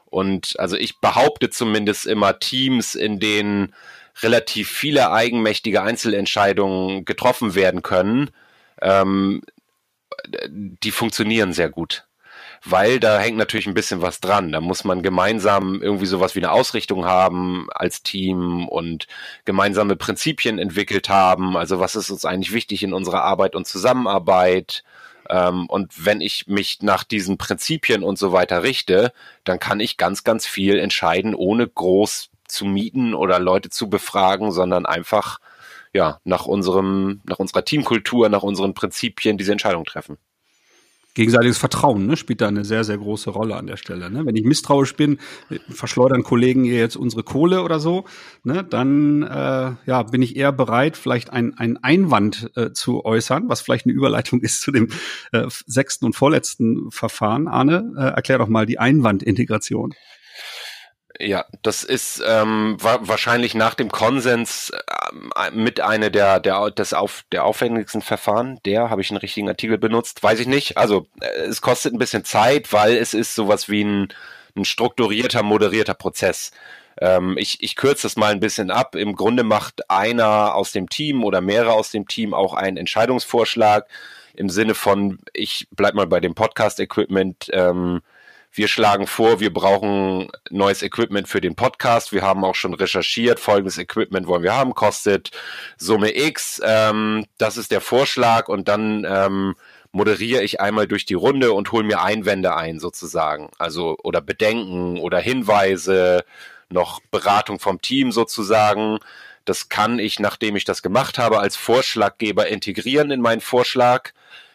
Und 0.06 0.58
also 0.58 0.76
ich 0.76 0.98
behaupte 0.98 1.50
zumindest 1.50 2.06
immer 2.06 2.40
Teams, 2.40 2.96
in 2.96 3.20
denen 3.20 3.76
relativ 4.22 4.68
viele 4.68 5.12
eigenmächtige 5.12 5.82
Einzelentscheidungen 5.82 7.04
getroffen 7.04 7.54
werden 7.54 7.82
können, 7.82 8.30
ähm, 8.82 9.42
die 10.48 10.90
funktionieren 10.90 11.52
sehr 11.52 11.70
gut. 11.70 12.06
Weil 12.64 13.00
da 13.00 13.18
hängt 13.18 13.38
natürlich 13.38 13.66
ein 13.66 13.74
bisschen 13.74 14.02
was 14.02 14.20
dran. 14.20 14.52
Da 14.52 14.60
muss 14.60 14.84
man 14.84 15.02
gemeinsam 15.02 15.80
irgendwie 15.80 16.06
sowas 16.06 16.34
wie 16.34 16.40
eine 16.40 16.52
Ausrichtung 16.52 17.06
haben 17.06 17.68
als 17.74 18.02
Team 18.02 18.68
und 18.68 19.06
gemeinsame 19.46 19.96
Prinzipien 19.96 20.58
entwickelt 20.58 21.08
haben. 21.08 21.56
Also 21.56 21.80
was 21.80 21.96
ist 21.96 22.10
uns 22.10 22.26
eigentlich 22.26 22.52
wichtig 22.52 22.82
in 22.82 22.92
unserer 22.92 23.24
Arbeit 23.24 23.54
und 23.54 23.66
Zusammenarbeit? 23.66 24.84
Ähm, 25.30 25.66
und 25.66 26.04
wenn 26.04 26.20
ich 26.20 26.48
mich 26.48 26.82
nach 26.82 27.04
diesen 27.04 27.38
Prinzipien 27.38 28.02
und 28.02 28.18
so 28.18 28.32
weiter 28.32 28.62
richte, 28.62 29.12
dann 29.44 29.58
kann 29.58 29.80
ich 29.80 29.96
ganz, 29.96 30.24
ganz 30.24 30.46
viel 30.46 30.78
entscheiden, 30.78 31.34
ohne 31.34 31.66
groß 31.66 32.30
zu 32.46 32.64
mieten 32.66 33.14
oder 33.14 33.38
Leute 33.38 33.70
zu 33.70 33.88
befragen, 33.88 34.52
sondern 34.52 34.84
einfach 34.84 35.38
ja, 35.92 36.20
nach 36.24 36.46
unserem, 36.46 37.20
nach 37.24 37.38
unserer 37.38 37.64
Teamkultur, 37.64 38.28
nach 38.28 38.42
unseren 38.42 38.74
Prinzipien 38.74 39.38
diese 39.38 39.52
Entscheidung 39.52 39.84
treffen. 39.84 40.18
Gegenseitiges 41.14 41.58
Vertrauen 41.58 42.06
ne, 42.06 42.16
spielt 42.16 42.40
da 42.40 42.46
eine 42.46 42.64
sehr, 42.64 42.84
sehr 42.84 42.96
große 42.96 43.30
Rolle 43.30 43.56
an 43.56 43.66
der 43.66 43.76
Stelle. 43.76 44.10
Ne? 44.12 44.24
Wenn 44.24 44.36
ich 44.36 44.44
misstrauisch 44.44 44.94
bin, 44.94 45.18
verschleudern 45.68 46.22
Kollegen 46.22 46.64
ihr 46.64 46.78
jetzt 46.78 46.94
unsere 46.94 47.24
Kohle 47.24 47.62
oder 47.64 47.80
so, 47.80 48.04
ne, 48.44 48.62
dann 48.62 49.24
äh, 49.24 49.72
ja, 49.86 50.02
bin 50.04 50.22
ich 50.22 50.36
eher 50.36 50.52
bereit, 50.52 50.96
vielleicht 50.96 51.32
einen 51.32 51.78
Einwand 51.82 52.52
äh, 52.54 52.72
zu 52.72 53.04
äußern, 53.04 53.48
was 53.48 53.60
vielleicht 53.60 53.86
eine 53.86 53.92
Überleitung 53.92 54.40
ist 54.42 54.62
zu 54.62 54.70
dem 54.70 54.88
äh, 55.32 55.48
sechsten 55.66 56.04
und 56.04 56.14
vorletzten 56.14 56.92
Verfahren. 56.92 57.48
Arne, 57.48 57.92
äh, 57.96 58.02
erklär 58.02 58.38
doch 58.38 58.48
mal 58.48 58.66
die 58.66 58.78
Einwandintegration. 58.78 59.94
Ja, 61.22 61.44
das 61.60 61.84
ist 61.84 62.22
ähm, 62.26 62.78
wa 62.80 62.98
wahrscheinlich 63.02 63.54
nach 63.54 63.74
dem 63.74 63.90
Konsens 63.90 64.70
äh, 64.70 65.50
mit 65.50 65.78
einer 65.80 66.08
der 66.08 66.40
der 66.40 66.70
des 66.70 66.94
auf 66.94 67.24
der 67.30 67.44
aufwendigsten 67.44 68.00
Verfahren. 68.00 68.58
Der 68.64 68.88
habe 68.88 69.02
ich 69.02 69.10
einen 69.10 69.18
richtigen 69.18 69.48
Artikel 69.48 69.76
benutzt, 69.76 70.22
weiß 70.22 70.40
ich 70.40 70.46
nicht. 70.46 70.78
Also 70.78 71.06
äh, 71.20 71.26
es 71.42 71.60
kostet 71.60 71.92
ein 71.92 71.98
bisschen 71.98 72.24
Zeit, 72.24 72.72
weil 72.72 72.96
es 72.96 73.12
ist 73.12 73.34
sowas 73.34 73.68
wie 73.68 73.84
ein, 73.84 74.08
ein 74.56 74.64
strukturierter, 74.64 75.42
moderierter 75.42 75.92
Prozess. 75.92 76.52
Ähm, 76.98 77.36
ich, 77.36 77.62
ich 77.62 77.76
kürze 77.76 78.04
das 78.04 78.16
mal 78.16 78.32
ein 78.32 78.40
bisschen 78.40 78.70
ab. 78.70 78.94
Im 78.94 79.14
Grunde 79.14 79.42
macht 79.42 79.90
einer 79.90 80.54
aus 80.54 80.72
dem 80.72 80.88
Team 80.88 81.22
oder 81.22 81.42
mehrere 81.42 81.74
aus 81.74 81.90
dem 81.90 82.08
Team 82.08 82.32
auch 82.32 82.54
einen 82.54 82.78
Entscheidungsvorschlag 82.78 83.86
im 84.34 84.48
Sinne 84.48 84.74
von, 84.74 85.18
ich 85.34 85.68
bleib 85.72 85.94
mal 85.94 86.06
bei 86.06 86.20
dem 86.20 86.34
Podcast-Equipment. 86.34 87.50
Ähm, 87.52 88.00
wir 88.52 88.68
schlagen 88.68 89.06
vor, 89.06 89.40
wir 89.40 89.52
brauchen 89.52 90.28
neues 90.50 90.82
Equipment 90.82 91.28
für 91.28 91.40
den 91.40 91.54
Podcast. 91.54 92.12
Wir 92.12 92.22
haben 92.22 92.44
auch 92.44 92.54
schon 92.54 92.74
recherchiert, 92.74 93.38
folgendes 93.38 93.78
Equipment 93.78 94.26
wollen 94.26 94.42
wir 94.42 94.54
haben, 94.54 94.74
kostet 94.74 95.30
Summe 95.76 96.16
X. 96.16 96.60
Ähm, 96.64 97.26
das 97.38 97.56
ist 97.56 97.70
der 97.70 97.80
Vorschlag 97.80 98.48
und 98.48 98.68
dann 98.68 99.06
ähm, 99.08 99.54
moderiere 99.92 100.42
ich 100.42 100.60
einmal 100.60 100.86
durch 100.86 101.04
die 101.04 101.14
Runde 101.14 101.52
und 101.52 101.70
hole 101.72 101.84
mir 101.84 102.02
Einwände 102.02 102.56
ein 102.56 102.80
sozusagen. 102.80 103.50
Also 103.58 103.96
oder 104.02 104.20
Bedenken 104.20 104.98
oder 104.98 105.18
Hinweise, 105.18 106.24
noch 106.68 107.00
Beratung 107.10 107.60
vom 107.60 107.80
Team 107.80 108.10
sozusagen. 108.10 108.98
Das 109.44 109.68
kann 109.68 109.98
ich, 109.98 110.18
nachdem 110.18 110.56
ich 110.56 110.64
das 110.64 110.82
gemacht 110.82 111.18
habe, 111.18 111.38
als 111.40 111.56
Vorschlaggeber 111.56 112.48
integrieren 112.48 113.10
in 113.10 113.20
meinen 113.20 113.40
Vorschlag 113.40 114.10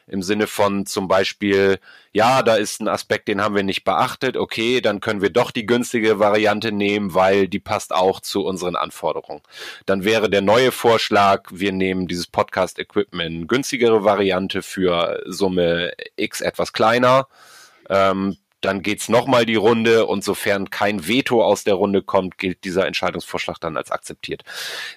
im 0.08 0.22
Sinne 0.22 0.48
von 0.48 0.86
zum 0.86 1.08
Beispiel, 1.08 1.80
ja, 2.14 2.44
da 2.44 2.56
ist 2.56 2.82
ein 2.82 2.88
Aspekt, 2.88 3.28
den 3.28 3.42
haben 3.42 3.56
wir 3.56 3.64
nicht 3.64 3.84
beachtet, 3.84 4.38
okay, 4.38 4.82
dann 4.82 5.00
können 5.00 5.22
wir 5.22 5.32
doch 5.32 5.52
die 5.52 5.66
günstige 5.66 6.20
Variante 6.20 6.72
nehmen, 6.72 7.14
weil 7.14 7.48
die 7.48 7.60
passt 7.60 7.94
auch 7.94 8.20
zu 8.20 8.46
unseren 8.46 8.76
Anforderungen. 8.76 9.42
Dann 9.86 10.04
wäre 10.04 10.30
der 10.30 10.42
neue 10.42 10.72
Vorschlag, 10.72 11.50
wir 11.52 11.72
nehmen 11.72 12.08
dieses 12.08 12.28
Podcast-Equipment 12.28 13.48
günstigere 13.48 14.04
Variante 14.04 14.62
für 14.62 15.22
Summe 15.26 15.94
X 16.16 16.42
etwas 16.42 16.74
kleiner. 16.74 17.28
Ähm, 17.90 18.38
dann 18.66 18.82
geht's 18.82 19.10
nochmal 19.10 19.46
die 19.46 19.56
Runde 19.56 20.06
und 20.06 20.24
sofern 20.24 20.70
kein 20.70 21.08
Veto 21.08 21.44
aus 21.44 21.64
der 21.64 21.76
Runde 21.76 22.02
kommt, 22.02 22.38
gilt 22.38 22.64
dieser 22.64 22.88
Entscheidungsvorschlag 22.88 23.60
dann 23.60 23.78
als 23.78 23.92
akzeptiert. 23.92 24.44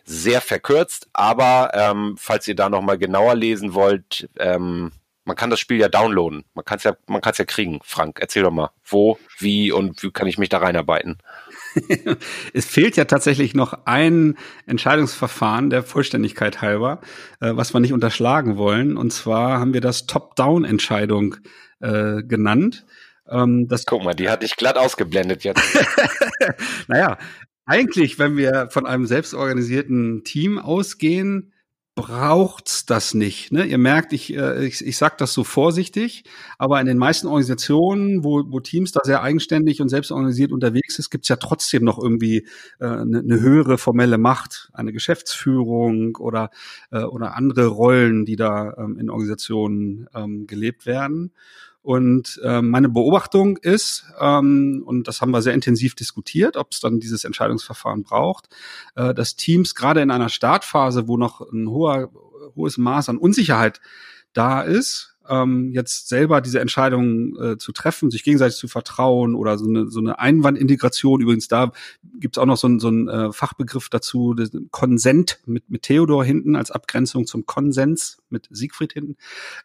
Sehr 0.04 0.40
verkürzt, 0.40 1.08
aber 1.12 1.70
ähm, 1.74 2.16
falls 2.18 2.48
ihr 2.48 2.56
da 2.56 2.68
nochmal 2.68 2.98
genauer 2.98 3.34
lesen 3.34 3.74
wollt, 3.74 4.28
ähm, 4.38 4.92
man 5.28 5.36
kann 5.36 5.50
das 5.50 5.60
Spiel 5.60 5.78
ja 5.78 5.90
downloaden. 5.90 6.44
Man 6.54 6.64
kann 6.64 6.78
es 6.78 6.84
ja, 6.84 6.96
man 7.06 7.20
kann 7.20 7.34
ja 7.36 7.44
kriegen. 7.44 7.80
Frank, 7.84 8.18
erzähl 8.18 8.42
doch 8.42 8.50
mal, 8.50 8.70
wo, 8.82 9.18
wie 9.38 9.70
und 9.70 10.02
wie 10.02 10.10
kann 10.10 10.26
ich 10.26 10.38
mich 10.38 10.48
da 10.48 10.58
reinarbeiten? 10.58 11.18
es 12.54 12.64
fehlt 12.64 12.96
ja 12.96 13.04
tatsächlich 13.04 13.54
noch 13.54 13.84
ein 13.84 14.38
Entscheidungsverfahren 14.64 15.68
der 15.68 15.82
Vollständigkeit 15.82 16.62
halber, 16.62 17.02
äh, 17.40 17.50
was 17.54 17.74
wir 17.74 17.80
nicht 17.80 17.92
unterschlagen 17.92 18.56
wollen. 18.56 18.96
Und 18.96 19.12
zwar 19.12 19.60
haben 19.60 19.74
wir 19.74 19.82
das 19.82 20.06
Top-Down-Entscheidung 20.06 21.36
äh, 21.80 22.22
genannt. 22.22 22.86
Ähm, 23.30 23.68
das 23.68 23.86
Guck 23.86 24.04
mal, 24.04 24.14
die 24.14 24.28
hatte 24.28 24.46
ich 24.46 24.56
glatt 24.56 24.76
ausgeblendet 24.76 25.44
jetzt. 25.44 25.62
naja, 26.88 27.18
eigentlich, 27.66 28.18
wenn 28.18 28.36
wir 28.36 28.68
von 28.70 28.86
einem 28.86 29.06
selbstorganisierten 29.06 30.24
Team 30.24 30.58
ausgehen, 30.58 31.52
braucht's 31.98 32.86
das 32.86 33.12
nicht. 33.12 33.50
Ne? 33.50 33.64
Ihr 33.64 33.76
merkt, 33.76 34.12
ich, 34.12 34.32
äh, 34.32 34.64
ich, 34.64 34.86
ich 34.86 34.96
sage 34.96 35.16
das 35.18 35.34
so 35.34 35.42
vorsichtig, 35.42 36.22
aber 36.56 36.80
in 36.80 36.86
den 36.86 36.96
meisten 36.96 37.26
Organisationen, 37.26 38.22
wo, 38.22 38.44
wo 38.46 38.60
Teams 38.60 38.92
da 38.92 39.00
sehr 39.02 39.20
eigenständig 39.20 39.80
und 39.82 39.88
selbstorganisiert 39.88 40.52
unterwegs 40.52 41.00
ist, 41.00 41.10
gibt's 41.10 41.28
ja 41.28 41.34
trotzdem 41.34 41.82
noch 41.82 42.00
irgendwie 42.00 42.46
äh, 42.78 42.86
eine, 42.86 43.18
eine 43.18 43.40
höhere 43.40 43.78
formelle 43.78 44.16
Macht, 44.16 44.70
eine 44.74 44.92
Geschäftsführung 44.92 46.14
oder, 46.16 46.50
äh, 46.92 47.00
oder 47.02 47.34
andere 47.34 47.66
Rollen, 47.66 48.24
die 48.24 48.36
da 48.36 48.74
ähm, 48.78 48.96
in 48.96 49.10
Organisationen 49.10 50.06
ähm, 50.14 50.46
gelebt 50.46 50.86
werden. 50.86 51.32
Und 51.82 52.40
äh, 52.42 52.60
meine 52.60 52.88
Beobachtung 52.88 53.56
ist, 53.56 54.04
ähm, 54.20 54.82
und 54.84 55.08
das 55.08 55.20
haben 55.20 55.30
wir 55.30 55.42
sehr 55.42 55.54
intensiv 55.54 55.94
diskutiert, 55.94 56.56
ob 56.56 56.72
es 56.72 56.80
dann 56.80 57.00
dieses 57.00 57.24
Entscheidungsverfahren 57.24 58.02
braucht, 58.02 58.48
äh, 58.96 59.14
dass 59.14 59.36
Teams 59.36 59.74
gerade 59.74 60.02
in 60.02 60.10
einer 60.10 60.28
Startphase, 60.28 61.08
wo 61.08 61.16
noch 61.16 61.40
ein 61.40 61.68
hoher, 61.68 62.10
hohes 62.56 62.78
Maß 62.78 63.08
an 63.08 63.18
Unsicherheit 63.18 63.80
da 64.32 64.62
ist, 64.62 65.16
ähm, 65.28 65.70
jetzt 65.72 66.08
selber 66.08 66.40
diese 66.40 66.60
Entscheidungen 66.60 67.36
äh, 67.40 67.58
zu 67.58 67.72
treffen, 67.72 68.10
sich 68.10 68.24
gegenseitig 68.24 68.56
zu 68.56 68.68
vertrauen 68.68 69.34
oder 69.34 69.58
so 69.58 69.66
eine, 69.66 69.88
so 69.88 70.00
eine 70.00 70.18
Einwandintegration. 70.18 71.20
Übrigens, 71.20 71.48
da 71.48 71.72
gibt's 72.18 72.38
auch 72.38 72.46
noch 72.46 72.56
so 72.56 72.68
ein, 72.68 72.80
so 72.80 72.88
ein 72.88 73.08
äh, 73.08 73.32
Fachbegriff 73.32 73.88
dazu, 73.88 74.34
Konsent 74.70 75.40
mit, 75.46 75.68
mit 75.70 75.82
Theodor 75.82 76.24
hinten 76.24 76.56
als 76.56 76.70
Abgrenzung 76.70 77.26
zum 77.26 77.46
Konsens 77.46 78.18
mit 78.30 78.48
Siegfried 78.50 78.92
hinten. 78.92 79.16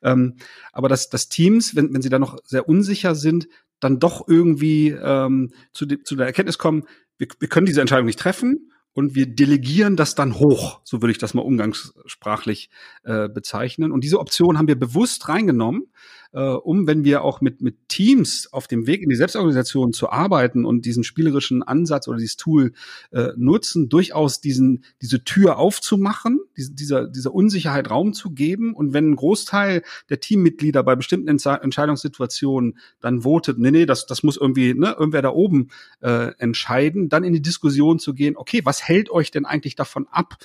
Ähm, 0.02 0.36
aber 0.72 0.90
dass, 0.90 1.10
dass 1.10 1.30
Teams, 1.30 1.76
wenn, 1.76 1.94
wenn 1.94 2.02
sie 2.02 2.10
da 2.10 2.20
noch 2.20 2.38
sehr 2.46 2.68
unsicher 2.68 3.16
sind, 3.16 3.48
dann 3.80 4.00
doch 4.00 4.28
irgendwie 4.28 4.90
ähm, 4.90 5.52
zu, 5.74 5.86
de, 5.86 6.04
zu 6.04 6.16
der 6.16 6.28
Erkenntnis 6.28 6.58
kommen, 6.58 6.84
wir, 7.18 7.28
wir 7.40 7.48
können 7.48 7.66
diese 7.66 7.82
Entscheidung 7.82 8.06
nicht 8.06 8.20
treffen 8.20 8.70
und 8.94 9.16
wir 9.16 9.26
delegieren 9.26 9.96
das 9.96 10.16
dann 10.16 10.36
hoch, 10.36 10.82
so 10.84 11.02
würde 11.02 11.12
ich 11.12 11.18
das 11.18 11.34
mal 11.34 11.42
umgangssprachlich 11.42 12.70
äh, 13.04 13.28
bezeichnen. 13.28 13.92
Und 13.92 14.04
diese 14.04 14.20
Option 14.20 14.58
haben 14.58 14.68
wir 14.68 14.80
bewusst 14.80 15.28
reingenommen, 15.30 15.92
äh, 16.34 16.40
um, 16.40 16.88
wenn 16.88 17.04
wir 17.04 17.24
auch 17.24 17.42
mit, 17.42 17.62
mit 17.62 17.88
Teams 17.88 18.52
auf 18.52 18.68
dem 18.68 18.88
Weg 18.88 19.02
in 19.02 19.10
die 19.10 19.16
Selbstorganisation 19.16 19.94
zu 19.94 20.10
arbeiten 20.10 20.66
und 20.66 20.86
diesen 20.86 21.04
spielerischen 21.04 21.64
Ansatz 21.64 22.08
oder 22.08 22.18
dieses 22.18 22.38
Tool 22.38 22.74
äh, 23.12 23.30
nutzen, 23.38 23.88
durchaus 23.90 24.42
diesen, 24.42 24.84
diese 25.02 25.24
Tür 25.24 25.58
aufzumachen, 25.58 26.40
diese, 26.58 26.74
dieser, 26.74 27.08
dieser 27.08 27.34
Unsicherheit 27.34 27.90
Raum 27.90 28.14
zu 28.14 28.32
geben. 28.32 28.74
Und 28.74 28.94
wenn 28.94 29.12
ein 29.12 29.16
Großteil 29.16 29.84
der 30.10 30.20
Teammitglieder 30.20 30.84
bei 30.84 30.96
bestimmten 30.96 31.28
Entscheidungssituationen 31.28 32.80
dann 33.00 33.22
votet, 33.22 33.60
nee, 33.60 33.72
nee, 33.72 33.86
das, 33.86 34.06
das 34.08 34.24
muss 34.24 34.38
irgendwie, 34.38 34.74
ne, 34.74 34.96
irgendwer 34.98 35.22
da 35.22 35.30
oben 35.30 35.70
äh, 36.02 36.32
entscheiden, 36.40 37.10
dann 37.10 37.24
in 37.24 37.34
die 37.34 37.42
Diskussion 37.42 38.00
zu 38.00 38.14
gehen, 38.14 38.36
okay, 38.38 38.62
was 38.64 38.88
hält 38.88 39.12
euch 39.12 39.32
denn 39.32 39.46
eigentlich 39.46 39.76
davon 39.76 40.08
ab, 40.10 40.38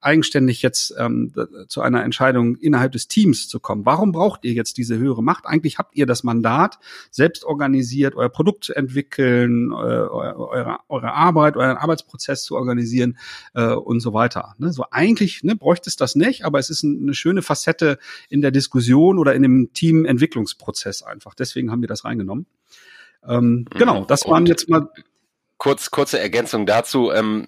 eigenständig 0.00 0.62
jetzt 0.62 0.94
ähm, 0.98 1.32
zu 1.68 1.80
einer 1.80 2.04
Entscheidung 2.04 2.56
innerhalb 2.56 2.92
des 2.92 3.08
Teams 3.08 3.48
zu 3.48 3.60
kommen. 3.60 3.86
Warum 3.86 4.12
braucht 4.12 4.44
ihr 4.44 4.52
jetzt 4.52 4.76
diese 4.76 4.98
höhere 4.98 5.22
Macht? 5.22 5.35
Eigentlich 5.44 5.78
habt 5.78 5.94
ihr 5.96 6.06
das 6.06 6.24
Mandat, 6.24 6.78
selbst 7.10 7.44
organisiert 7.44 8.14
euer 8.14 8.28
Produkt 8.28 8.64
zu 8.64 8.74
entwickeln, 8.74 9.72
eure, 9.72 10.80
eure 10.88 11.12
Arbeit, 11.12 11.56
euren 11.56 11.76
Arbeitsprozess 11.76 12.44
zu 12.44 12.56
organisieren 12.56 13.18
äh, 13.54 13.72
und 13.72 14.00
so 14.00 14.12
weiter. 14.12 14.54
Ne? 14.58 14.72
So 14.72 14.84
eigentlich 14.90 15.42
ne, 15.42 15.56
bräuchte 15.56 15.90
es 15.90 15.96
das 15.96 16.14
nicht, 16.14 16.44
aber 16.44 16.58
es 16.58 16.70
ist 16.70 16.84
eine 16.84 17.14
schöne 17.14 17.42
Facette 17.42 17.98
in 18.28 18.40
der 18.40 18.50
Diskussion 18.50 19.18
oder 19.18 19.34
in 19.34 19.42
dem 19.42 19.72
Teamentwicklungsprozess 19.72 21.02
einfach. 21.02 21.34
Deswegen 21.34 21.70
haben 21.70 21.80
wir 21.80 21.88
das 21.88 22.04
reingenommen. 22.04 22.46
Ähm, 23.26 23.44
mhm. 23.44 23.64
Genau, 23.70 24.04
das 24.04 24.26
waren 24.26 24.46
jetzt 24.46 24.68
mal 24.68 24.88
kurz, 25.58 25.90
kurze 25.90 26.18
Ergänzung 26.18 26.66
dazu. 26.66 27.10
Ähm, 27.12 27.46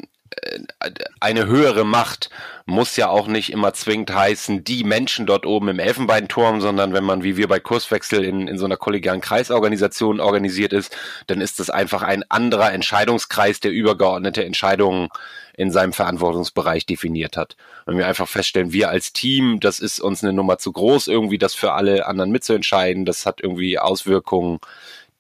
eine 1.21 1.47
höhere 1.47 1.85
Macht 1.85 2.31
muss 2.67 2.97
ja 2.97 3.09
auch 3.09 3.27
nicht 3.29 3.51
immer 3.51 3.73
zwingend 3.73 4.15
heißen, 4.15 4.63
die 4.63 4.85
Menschen 4.85 5.27
dort 5.27 5.47
oben 5.47 5.69
im 5.69 5.79
Elfenbeinturm, 5.79 6.61
sondern 6.61 6.93
wenn 6.93 7.05
man, 7.05 7.23
wie 7.23 7.37
wir 7.37 7.49
bei 7.49 7.61
Kurswechsel 7.61 8.25
in, 8.25 8.47
in 8.47 8.59
so 8.59 8.67
einer 8.67 8.77
kollegialen 8.77 9.23
Kreisorganisation 9.23 10.21
organisiert 10.21 10.73
ist, 10.73 10.95
dann 11.29 11.41
ist 11.41 11.61
das 11.61 11.71
einfach 11.71 12.03
ein 12.03 12.25
anderer 12.29 12.73
Entscheidungskreis, 12.73 13.61
der 13.61 13.71
übergeordnete 13.71 14.45
Entscheidungen 14.45 15.09
in 15.55 15.71
seinem 15.71 15.93
Verantwortungsbereich 15.93 16.85
definiert 16.85 17.37
hat. 17.37 17.57
Wenn 17.87 17.97
wir 17.97 18.07
einfach 18.07 18.29
feststellen, 18.29 18.73
wir 18.73 18.91
als 18.91 19.13
Team, 19.13 19.61
das 19.61 19.81
ist 19.81 19.99
uns 19.99 20.23
eine 20.23 20.33
Nummer 20.33 20.59
zu 20.59 20.73
groß, 20.73 21.09
irgendwie 21.09 21.39
das 21.39 21.55
für 21.55 21.73
alle 21.73 22.07
anderen 22.07 22.31
mitzuentscheiden, 22.31 23.07
das 23.07 23.25
hat 23.27 23.41
irgendwie 23.41 23.79
Auswirkungen, 23.79 24.59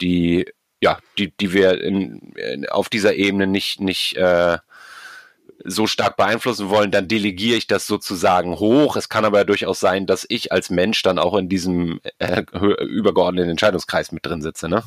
die 0.00 0.46
ja, 0.80 0.98
die, 1.18 1.32
die 1.36 1.52
wir 1.52 1.82
in, 1.82 2.66
auf 2.70 2.88
dieser 2.88 3.14
Ebene 3.14 3.46
nicht, 3.46 3.80
nicht 3.80 4.16
äh, 4.16 4.58
so 5.64 5.86
stark 5.86 6.16
beeinflussen 6.16 6.68
wollen, 6.70 6.90
dann 6.90 7.08
delegiere 7.08 7.58
ich 7.58 7.66
das 7.66 7.86
sozusagen 7.86 8.58
hoch. 8.58 8.96
Es 8.96 9.08
kann 9.08 9.24
aber 9.24 9.44
durchaus 9.44 9.80
sein, 9.80 10.06
dass 10.06 10.26
ich 10.28 10.52
als 10.52 10.70
Mensch 10.70 11.02
dann 11.02 11.18
auch 11.18 11.36
in 11.36 11.48
diesem 11.48 12.00
äh, 12.18 12.42
übergeordneten 12.82 13.50
Entscheidungskreis 13.50 14.12
mit 14.12 14.24
drin 14.24 14.42
sitze, 14.42 14.68
ne? 14.68 14.84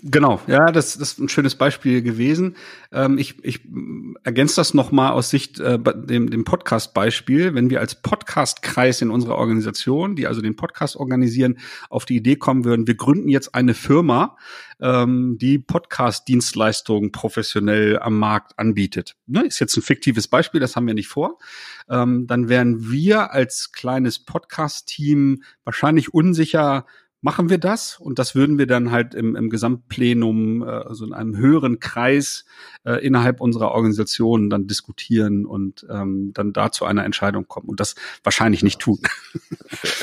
Genau, 0.00 0.40
ja, 0.46 0.66
das, 0.66 0.96
das 0.96 1.12
ist 1.12 1.18
ein 1.18 1.28
schönes 1.28 1.56
Beispiel 1.56 2.02
gewesen. 2.02 2.56
Ähm, 2.92 3.18
ich, 3.18 3.44
ich 3.44 3.62
ergänze 4.22 4.54
das 4.54 4.72
nochmal 4.72 5.10
aus 5.10 5.28
Sicht 5.28 5.58
äh, 5.58 5.76
dem, 5.76 6.30
dem 6.30 6.44
Podcast-Beispiel. 6.44 7.54
Wenn 7.54 7.68
wir 7.68 7.80
als 7.80 7.96
Podcast-Kreis 7.96 9.02
in 9.02 9.10
unserer 9.10 9.34
Organisation, 9.34 10.14
die 10.14 10.28
also 10.28 10.40
den 10.40 10.54
Podcast 10.54 10.94
organisieren, 10.94 11.58
auf 11.90 12.04
die 12.04 12.14
Idee 12.14 12.36
kommen 12.36 12.64
würden, 12.64 12.86
wir 12.86 12.94
gründen 12.94 13.28
jetzt 13.28 13.56
eine 13.56 13.74
Firma, 13.74 14.36
ähm, 14.80 15.36
die 15.40 15.58
Podcast-Dienstleistungen 15.58 17.10
professionell 17.10 17.98
am 17.98 18.20
Markt 18.20 18.56
anbietet. 18.56 19.16
Ne? 19.26 19.46
Ist 19.46 19.58
jetzt 19.58 19.76
ein 19.76 19.82
fiktives 19.82 20.28
Beispiel, 20.28 20.60
das 20.60 20.76
haben 20.76 20.86
wir 20.86 20.94
nicht 20.94 21.08
vor. 21.08 21.38
Ähm, 21.90 22.28
dann 22.28 22.48
wären 22.48 22.88
wir 22.88 23.32
als 23.32 23.72
kleines 23.72 24.20
Podcast-Team 24.20 25.42
wahrscheinlich 25.64 26.14
unsicher, 26.14 26.86
machen 27.20 27.50
wir 27.50 27.58
das 27.58 27.98
und 27.98 28.18
das 28.18 28.34
würden 28.34 28.58
wir 28.58 28.66
dann 28.66 28.90
halt 28.90 29.14
im, 29.14 29.34
im 29.34 29.50
Gesamtplenum, 29.50 30.62
äh, 30.62 30.66
also 30.66 31.04
in 31.04 31.12
einem 31.12 31.36
höheren 31.36 31.80
Kreis 31.80 32.44
äh, 32.84 33.04
innerhalb 33.04 33.40
unserer 33.40 33.72
Organisation 33.72 34.50
dann 34.50 34.66
diskutieren 34.66 35.44
und 35.44 35.86
ähm, 35.90 36.32
dann 36.34 36.52
da 36.52 36.70
zu 36.70 36.84
einer 36.84 37.04
Entscheidung 37.04 37.48
kommen 37.48 37.68
und 37.68 37.80
das 37.80 37.96
wahrscheinlich 38.22 38.62
nicht 38.62 38.78
tun. 38.78 39.00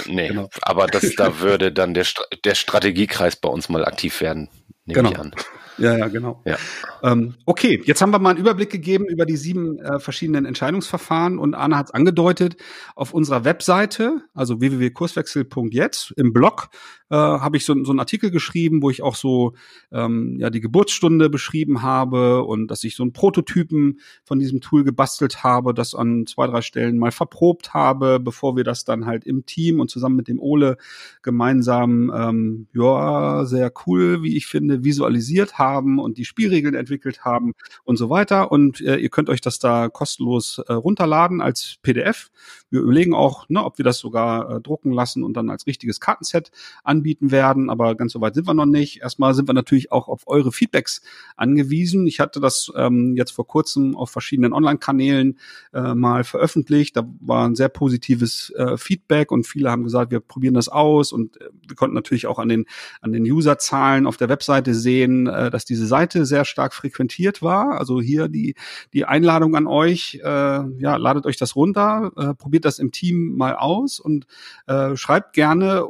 nee, 0.07 0.27
genau. 0.27 0.49
aber 0.61 0.87
das, 0.87 1.15
da 1.15 1.39
würde 1.39 1.71
dann 1.71 1.93
der, 1.93 2.05
der 2.43 2.55
Strategiekreis 2.55 3.37
bei 3.37 3.49
uns 3.49 3.69
mal 3.69 3.85
aktiv 3.85 4.19
werden, 4.19 4.49
nehme 4.85 5.01
genau. 5.01 5.11
ich 5.11 5.19
an. 5.19 5.35
Ja, 5.77 5.97
ja, 5.97 6.07
genau. 6.07 6.41
Ja. 6.45 6.57
Ähm, 7.03 7.35
okay, 7.45 7.81
jetzt 7.85 8.01
haben 8.01 8.11
wir 8.11 8.19
mal 8.19 8.31
einen 8.31 8.39
Überblick 8.39 8.69
gegeben 8.69 9.05
über 9.05 9.25
die 9.25 9.35
sieben 9.35 9.79
äh, 9.79 9.99
verschiedenen 9.99 10.45
Entscheidungsverfahren 10.45 11.37
und 11.37 11.53
Anna 11.53 11.77
hat 11.77 11.87
es 11.87 11.93
angedeutet, 11.93 12.55
auf 12.95 13.13
unserer 13.13 13.43
Webseite, 13.43 14.21
also 14.33 14.61
www.kurswechsel.jetzt 14.61 16.13
im 16.15 16.33
Blog, 16.33 16.69
äh, 17.09 17.15
habe 17.15 17.57
ich 17.57 17.65
so, 17.65 17.75
so 17.83 17.91
einen 17.91 17.99
Artikel 17.99 18.31
geschrieben, 18.31 18.81
wo 18.81 18.89
ich 18.89 19.03
auch 19.03 19.15
so 19.15 19.53
ähm, 19.91 20.37
ja 20.39 20.49
die 20.49 20.61
Geburtsstunde 20.61 21.29
beschrieben 21.29 21.81
habe 21.81 22.43
und 22.43 22.67
dass 22.67 22.83
ich 22.83 22.95
so 22.95 23.03
einen 23.03 23.13
Prototypen 23.13 23.99
von 24.23 24.39
diesem 24.39 24.61
Tool 24.61 24.83
gebastelt 24.83 25.43
habe, 25.43 25.73
das 25.73 25.93
an 25.93 26.25
zwei, 26.25 26.47
drei 26.47 26.61
Stellen 26.61 26.97
mal 26.97 27.11
verprobt 27.11 27.73
habe, 27.73 28.19
bevor 28.19 28.55
wir 28.55 28.63
das 28.63 28.85
dann 28.85 29.05
halt 29.05 29.25
im 29.25 29.45
Team 29.45 29.79
und 29.79 29.89
zusammen 29.89 30.15
mit 30.15 30.27
dem 30.27 30.39
Ole 30.39 30.77
gemeinsam, 31.21 32.11
ähm, 32.15 32.67
ja, 32.73 33.45
sehr 33.45 33.71
cool, 33.85 34.23
wie 34.23 34.37
ich 34.37 34.47
finde, 34.47 34.83
visualisiert 34.83 35.57
haben 35.59 35.64
und 35.73 36.17
die 36.17 36.25
Spielregeln 36.25 36.75
entwickelt 36.75 37.25
haben 37.25 37.53
und 37.83 37.97
so 37.97 38.09
weiter. 38.09 38.51
Und 38.51 38.81
äh, 38.81 38.97
ihr 38.97 39.09
könnt 39.09 39.29
euch 39.29 39.41
das 39.41 39.59
da 39.59 39.89
kostenlos 39.89 40.59
äh, 40.67 40.73
runterladen 40.73 41.41
als 41.41 41.77
PDF. 41.81 42.29
Wir 42.75 42.81
überlegen 42.81 43.13
auch, 43.13 43.47
ne, 43.47 43.63
ob 43.63 43.77
wir 43.77 43.85
das 43.85 43.99
sogar 43.99 44.49
äh, 44.49 44.61
drucken 44.61 44.91
lassen 44.91 45.23
und 45.23 45.35
dann 45.37 45.49
als 45.49 45.65
richtiges 45.65 45.99
Kartenset 45.99 46.51
anbieten 46.83 47.31
werden, 47.31 47.69
aber 47.69 47.95
ganz 47.95 48.11
so 48.11 48.21
weit 48.21 48.35
sind 48.35 48.47
wir 48.47 48.53
noch 48.53 48.65
nicht. 48.65 49.01
Erstmal 49.01 49.33
sind 49.33 49.47
wir 49.47 49.53
natürlich 49.53 49.91
auch 49.91 50.07
auf 50.09 50.23
eure 50.27 50.51
Feedbacks 50.51 51.01
angewiesen. 51.37 52.05
Ich 52.05 52.19
hatte 52.19 52.39
das 52.39 52.71
ähm, 52.75 53.15
jetzt 53.15 53.31
vor 53.31 53.47
kurzem 53.47 53.95
auf 53.95 54.09
verschiedenen 54.09 54.51
Online-Kanälen 54.51 55.39
äh, 55.73 55.93
mal 55.93 56.25
veröffentlicht. 56.25 56.97
Da 56.97 57.07
war 57.21 57.47
ein 57.47 57.55
sehr 57.55 57.69
positives 57.69 58.51
äh, 58.51 58.77
Feedback 58.77 59.31
und 59.31 59.47
viele 59.47 59.71
haben 59.71 59.83
gesagt, 59.83 60.11
wir 60.11 60.19
probieren 60.19 60.53
das 60.53 60.67
aus 60.67 61.11
und 61.13 61.39
äh, 61.39 61.49
wir 61.67 61.75
konnten 61.75 61.95
natürlich 61.95 62.27
auch 62.27 62.39
an 62.39 62.49
den 62.49 62.65
an 63.01 63.13
den 63.13 63.23
Userzahlen 63.23 64.07
auf 64.07 64.17
der 64.17 64.29
Webseite 64.29 64.73
sehen, 64.73 65.27
äh, 65.27 65.49
dass 65.49 65.63
diese 65.63 65.87
Seite 65.87 66.25
sehr 66.25 66.43
stark 66.43 66.73
frequentiert 66.73 67.41
war. 67.41 67.79
Also 67.79 68.01
hier 68.01 68.27
die 68.27 68.55
die 68.93 69.05
Einladung 69.05 69.55
an 69.55 69.67
euch, 69.67 70.19
äh, 70.23 70.27
ja, 70.27 70.95
ladet 70.97 71.25
euch 71.25 71.37
das 71.37 71.55
runter, 71.55 72.11
äh, 72.17 72.33
probiert 72.33 72.64
das 72.65 72.79
im 72.79 72.91
Team 72.91 73.35
mal 73.35 73.55
aus 73.55 73.99
und 73.99 74.25
äh, 74.67 74.95
schreibt 74.95 75.33
gerne 75.33 75.85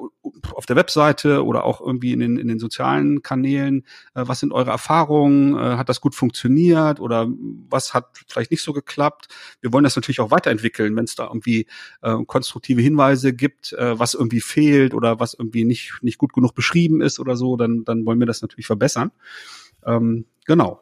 auf 0.54 0.66
der 0.66 0.76
Webseite 0.76 1.46
oder 1.46 1.64
auch 1.64 1.82
irgendwie 1.82 2.12
in 2.12 2.20
den, 2.20 2.38
in 2.38 2.48
den 2.48 2.60
sozialen 2.60 3.22
Kanälen, 3.22 3.86
äh, 4.14 4.24
was 4.26 4.40
sind 4.40 4.52
eure 4.52 4.72
Erfahrungen, 4.72 5.56
äh, 5.56 5.78
hat 5.78 5.90
das 5.90 6.02
gut 6.02 6.16
funktioniert 6.16 7.00
oder 7.00 7.28
was 7.70 7.94
hat 7.94 8.10
vielleicht 8.28 8.52
nicht 8.52 8.64
so 8.64 8.74
geklappt. 8.74 9.28
Wir 9.62 9.74
wollen 9.74 9.84
das 9.84 9.96
natürlich 9.96 10.20
auch 10.20 10.32
weiterentwickeln, 10.32 10.96
wenn 10.96 11.06
es 11.06 11.16
da 11.16 11.28
irgendwie 11.28 11.68
äh, 12.02 12.16
konstruktive 12.26 12.82
Hinweise 12.82 13.34
gibt, 13.34 13.74
äh, 13.74 13.98
was 13.98 14.14
irgendwie 14.14 14.42
fehlt 14.42 14.94
oder 14.94 15.20
was 15.20 15.34
irgendwie 15.34 15.64
nicht, 15.64 16.00
nicht 16.02 16.18
gut 16.18 16.34
genug 16.34 16.54
beschrieben 16.54 17.02
ist 17.02 17.20
oder 17.20 17.36
so, 17.36 17.56
dann, 17.58 17.84
dann 17.86 18.06
wollen 18.06 18.20
wir 18.20 18.28
das 18.28 18.42
natürlich 18.42 18.68
verbessern. 18.68 19.12
Ähm, 19.86 20.26
genau. 20.46 20.82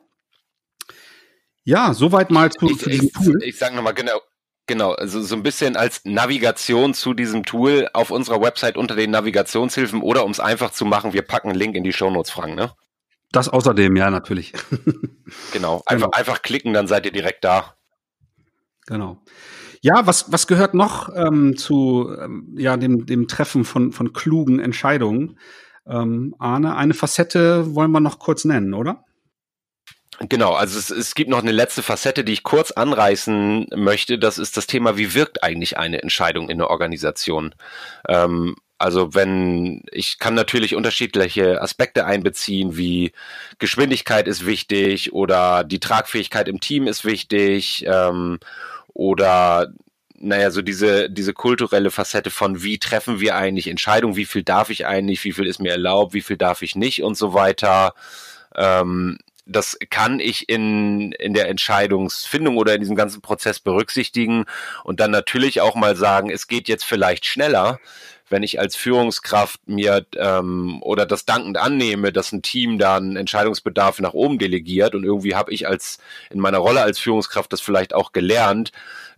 Ja, 1.66 1.94
soweit 1.94 2.30
mal 2.30 2.52
zu, 2.52 2.68
ich, 2.68 2.78
zu 2.78 2.90
diesem 2.90 3.12
Tool. 3.12 3.38
Ich, 3.42 3.50
ich 3.50 3.58
sage 3.58 3.76
nochmal 3.76 3.94
genau, 3.94 4.20
Genau, 4.66 4.94
also 4.94 5.22
so 5.22 5.36
ein 5.36 5.44
bisschen 5.44 5.76
als 5.76 6.02
Navigation 6.06 6.94
zu 6.94 7.14
diesem 7.14 7.44
Tool 7.44 7.90
auf 7.94 8.12
unserer 8.12 8.42
Website 8.42 8.78
unter 8.78 8.96
den 8.96 9.12
Navigationshilfen 9.12 10.02
oder 10.02 10.24
um 10.24 10.32
es 10.32 10.40
einfach 10.40 10.72
zu 10.72 10.86
machen, 10.86 11.12
wir 11.12 11.22
packen 11.22 11.50
einen 11.50 11.60
Link 11.60 11.76
in 11.76 11.84
die 11.84 11.92
Shownotes, 11.92 12.32
Frank, 12.32 12.56
ne? 12.56 12.72
Das 13.34 13.50
außerdem, 13.50 13.96
ja, 13.98 14.10
natürlich. 14.10 14.54
genau, 15.52 15.82
einfach, 15.86 16.08
genau. 16.08 16.10
einfach 16.12 16.42
klicken, 16.44 16.74
dann 16.74 16.88
seid 16.88 17.06
ihr 17.06 17.12
direkt 17.12 17.44
da. 17.44 17.76
Genau. 18.86 19.22
Ja, 19.82 20.08
was, 20.08 20.32
was 20.32 20.48
gehört 20.48 20.76
noch 20.76 21.10
ähm, 21.14 21.58
zu 21.58 22.16
ähm, 22.18 22.56
ja, 22.58 22.78
dem, 22.78 23.06
dem 23.06 23.28
Treffen 23.28 23.66
von, 23.66 23.92
von 23.92 24.14
klugen 24.14 24.60
Entscheidungen? 24.60 25.38
Ähm, 25.86 26.36
Arne, 26.40 26.78
eine 26.78 26.94
Facette 26.94 27.76
wollen 27.76 27.92
wir 27.92 28.00
noch 28.00 28.20
kurz 28.20 28.46
nennen, 28.46 28.74
oder? 28.74 29.04
Genau, 30.20 30.54
also 30.54 30.78
es, 30.78 30.90
es 30.90 31.16
gibt 31.16 31.30
noch 31.30 31.42
eine 31.42 31.52
letzte 31.52 31.84
Facette, 31.84 32.24
die 32.24 32.34
ich 32.34 32.44
kurz 32.44 32.72
anreißen 32.72 33.68
möchte. 33.76 34.20
Das 34.20 34.38
ist 34.38 34.58
das 34.58 34.68
Thema, 34.68 34.98
wie 34.98 35.14
wirkt 35.14 35.44
eigentlich 35.44 35.78
eine 35.78 36.02
Entscheidung 36.02 36.50
in 36.50 36.60
der 36.60 36.70
Organisation? 36.70 37.56
Ähm, 38.08 38.56
also 38.78 39.14
wenn 39.14 39.84
ich 39.92 40.20
kann 40.20 40.34
natürlich 40.36 40.76
unterschiedliche 40.76 41.62
Aspekte 41.62 42.06
einbeziehen, 42.06 42.76
wie 42.76 43.14
Geschwindigkeit 43.58 44.28
ist 44.28 44.46
wichtig 44.46 45.14
oder 45.14 45.64
die 45.64 45.80
Tragfähigkeit 45.80 46.48
im 46.48 46.60
Team 46.60 46.88
ist 46.88 47.06
wichtig 47.06 47.86
ähm, 47.88 48.40
oder 48.94 49.72
naja, 50.16 50.52
so 50.52 50.62
diese, 50.62 51.10
diese 51.10 51.34
kulturelle 51.34 51.92
Facette 51.92 52.30
von 52.30 52.64
wie 52.64 52.78
treffen 52.78 53.20
wir 53.20 53.36
eigentlich 53.36 53.68
Entscheidungen, 53.68 54.16
wie 54.16 54.26
viel 54.26 54.44
darf 54.44 54.70
ich 54.70 54.86
eigentlich, 54.86 55.24
wie 55.24 55.34
viel 55.34 55.48
ist 55.48 55.60
mir 55.60 55.72
erlaubt, 55.72 56.14
wie 56.14 56.22
viel 56.22 56.38
darf 56.38 56.62
ich 56.62 56.76
nicht 56.76 57.04
und 57.04 57.16
so 57.16 57.34
weiter. 57.34 57.94
Ähm, 58.56 59.18
das 59.46 59.78
kann 59.90 60.20
ich 60.20 60.48
in, 60.50 61.12
in 61.14 61.34
der 61.34 61.50
Entscheidungsfindung 61.50 62.58
oder 62.58 62.76
in 62.76 62.82
diesem 62.82 62.96
ganzen 62.96 63.22
Prozess 63.22 63.60
berücksichtigen 63.60 64.46
und 64.84 65.00
dann 65.00 65.12
natürlich 65.12 65.62
auch 65.62 65.76
mal 65.76 65.96
sagen, 65.96 66.30
es 66.30 66.48
geht 66.48 66.68
jetzt 66.68 66.86
vielleicht 66.86 67.26
schneller, 67.26 67.80
wenn 68.34 68.42
ich 68.42 68.60
als 68.60 68.76
Führungskraft 68.76 69.62
mir 69.68 70.08
ähm, 70.18 70.82
oder 70.82 71.06
das 71.06 71.26
dankend 71.26 71.58
annehme, 71.58 72.12
dass 72.12 72.32
ein 72.32 72.42
Team 72.42 72.80
dann 72.80 73.16
Entscheidungsbedarf 73.16 74.00
nach 74.00 74.14
oben 74.14 74.40
delegiert 74.40 74.96
und 74.96 75.04
irgendwie 75.04 75.36
habe 75.36 75.54
ich 75.54 75.68
als 75.68 76.00
in 76.32 76.40
meiner 76.40 76.58
Rolle 76.58 76.82
als 76.82 76.98
Führungskraft 76.98 77.54
das 77.54 77.62
vielleicht 77.62 77.94
auch 77.94 78.12
gelernt, 78.12 78.72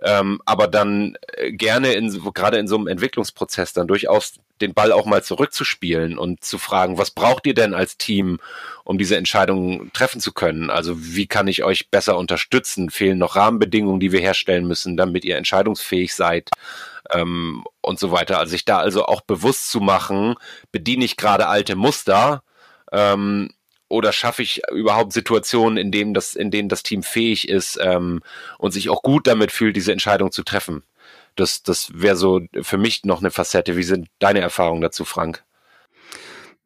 ähm, 0.04 0.42
aber 0.46 0.68
dann 0.68 1.18
äh, 1.38 1.54
gerne 1.54 1.94
in 1.94 2.12
gerade 2.34 2.58
in 2.58 2.68
so 2.68 2.76
einem 2.76 2.88
Entwicklungsprozess 2.88 3.72
dann 3.72 3.88
durchaus 3.88 4.34
den 4.60 4.74
Ball 4.74 4.92
auch 4.92 5.06
mal 5.06 5.24
zurückzuspielen 5.24 6.18
und 6.18 6.44
zu 6.44 6.58
fragen, 6.58 6.98
was 6.98 7.12
braucht 7.12 7.48
ihr 7.48 7.54
denn 7.54 7.74
als 7.74 7.98
Team, 7.98 8.40
um 8.84 8.98
diese 8.98 9.16
Entscheidungen 9.16 9.92
treffen 9.94 10.20
zu 10.20 10.34
können? 10.34 10.70
Also 10.70 10.94
wie 10.98 11.28
kann 11.28 11.48
ich 11.48 11.64
euch 11.64 11.90
besser 11.90 12.18
unterstützen? 12.18 12.90
Fehlen 12.90 13.18
noch 13.18 13.38
Rahmenbedingungen, 13.38 14.02
die 14.02 14.12
wir 14.12 14.20
herstellen 14.20 14.68
müssen, 14.68 14.98
damit 14.98 15.24
ihr 15.24 15.38
entscheidungsfähig 15.38 16.14
seid? 16.14 16.50
Ähm, 17.12 17.64
und 17.82 18.00
so 18.00 18.12
weiter. 18.12 18.40
Also 18.40 18.52
sich 18.52 18.66
da 18.66 18.78
also 18.78 19.06
auch 19.06 19.22
bewusst 19.22 19.70
zu 19.70 19.80
machen, 19.80 20.36
bediene 20.72 21.06
ich 21.06 21.18
gerade 21.18 21.48
alte 21.48 21.76
Muster 21.76 22.44
ähm, 22.92 23.52
oder 23.88 24.12
schaffe 24.12 24.42
ich 24.42 24.62
überhaupt 24.72 25.14
Situationen, 25.14 25.78
in 25.78 25.92
denen 25.92 26.14
das, 26.14 26.36
in 26.36 26.52
denen 26.52 26.70
das 26.70 26.84
Team 26.84 27.04
fähig 27.04 27.48
ist 27.48 27.78
ähm, 27.82 28.22
und 28.58 28.72
sich 28.72 28.90
auch 28.90 29.04
gut 29.04 29.28
damit 29.28 29.52
fühlt, 29.52 29.76
diese 29.76 29.92
Entscheidung 29.92 30.32
zu 30.32 30.44
treffen? 30.44 30.84
Das, 31.36 31.64
das 31.64 31.92
wäre 31.94 32.16
so 32.16 32.42
für 32.62 32.78
mich 32.78 33.04
noch 33.04 33.20
eine 33.20 33.32
Facette. 33.32 33.78
Wie 33.78 33.84
sind 33.84 34.08
deine 34.20 34.40
Erfahrungen 34.40 34.82
dazu, 34.82 35.06
Frank? 35.06 35.44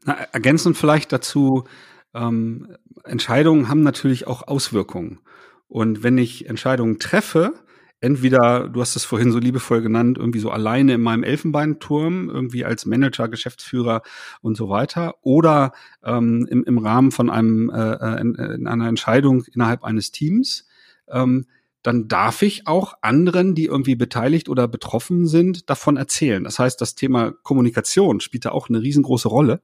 Na, 0.06 0.14
ergänzend 0.32 0.78
vielleicht 0.78 1.12
dazu, 1.12 1.66
ähm, 2.14 2.78
Entscheidungen 3.04 3.68
haben 3.68 3.84
natürlich 3.84 4.28
auch 4.28 4.48
Auswirkungen. 4.48 5.20
Und 5.68 6.04
wenn 6.04 6.18
ich 6.18 6.48
Entscheidungen 6.48 7.00
treffe, 7.00 7.54
entweder, 8.02 8.70
du 8.70 8.82
hast 8.82 8.96
es 8.96 9.04
vorhin 9.04 9.32
so 9.32 9.40
liebevoll 9.40 9.82
genannt, 9.82 10.18
irgendwie 10.18 10.40
so 10.40 10.52
alleine 10.52 10.94
in 10.94 11.02
meinem 11.02 11.24
Elfenbeinturm, 11.24 12.30
irgendwie 12.30 12.66
als 12.66 12.86
Manager, 12.86 13.28
Geschäftsführer 13.28 14.02
und 14.42 14.56
so 14.56 14.70
weiter, 14.70 15.16
oder 15.22 15.74
ähm, 16.04 16.48
im, 16.50 16.64
im 16.64 16.78
Rahmen 16.78 17.12
von 17.12 17.30
einem 17.30 17.70
äh, 17.70 17.94
äh 17.94 18.22
in, 18.22 18.36
in 18.36 18.68
einer 18.68 18.88
Entscheidung 18.88 19.44
innerhalb 19.54 19.84
eines 19.84 20.12
Teams, 20.12 20.68
ähm, 21.10 21.46
dann 21.82 22.10
darf 22.10 22.42
ich 22.42 22.68
auch 22.68 22.94
anderen, 23.02 23.56
die 23.56 23.66
irgendwie 23.66 23.96
beteiligt 23.96 24.50
oder 24.50 24.68
betroffen 24.68 25.28
sind, 25.28 25.70
davon 25.70 25.96
erzählen. 25.96 26.44
Das 26.44 26.60
heißt, 26.60 26.82
das 26.82 26.96
Thema 26.96 27.32
Kommunikation 27.44 28.20
spielt 28.20 28.44
da 28.46 28.52
auch 28.52 28.68
eine 28.68 28.82
riesengroße 28.82 29.30
Rolle 29.30 29.62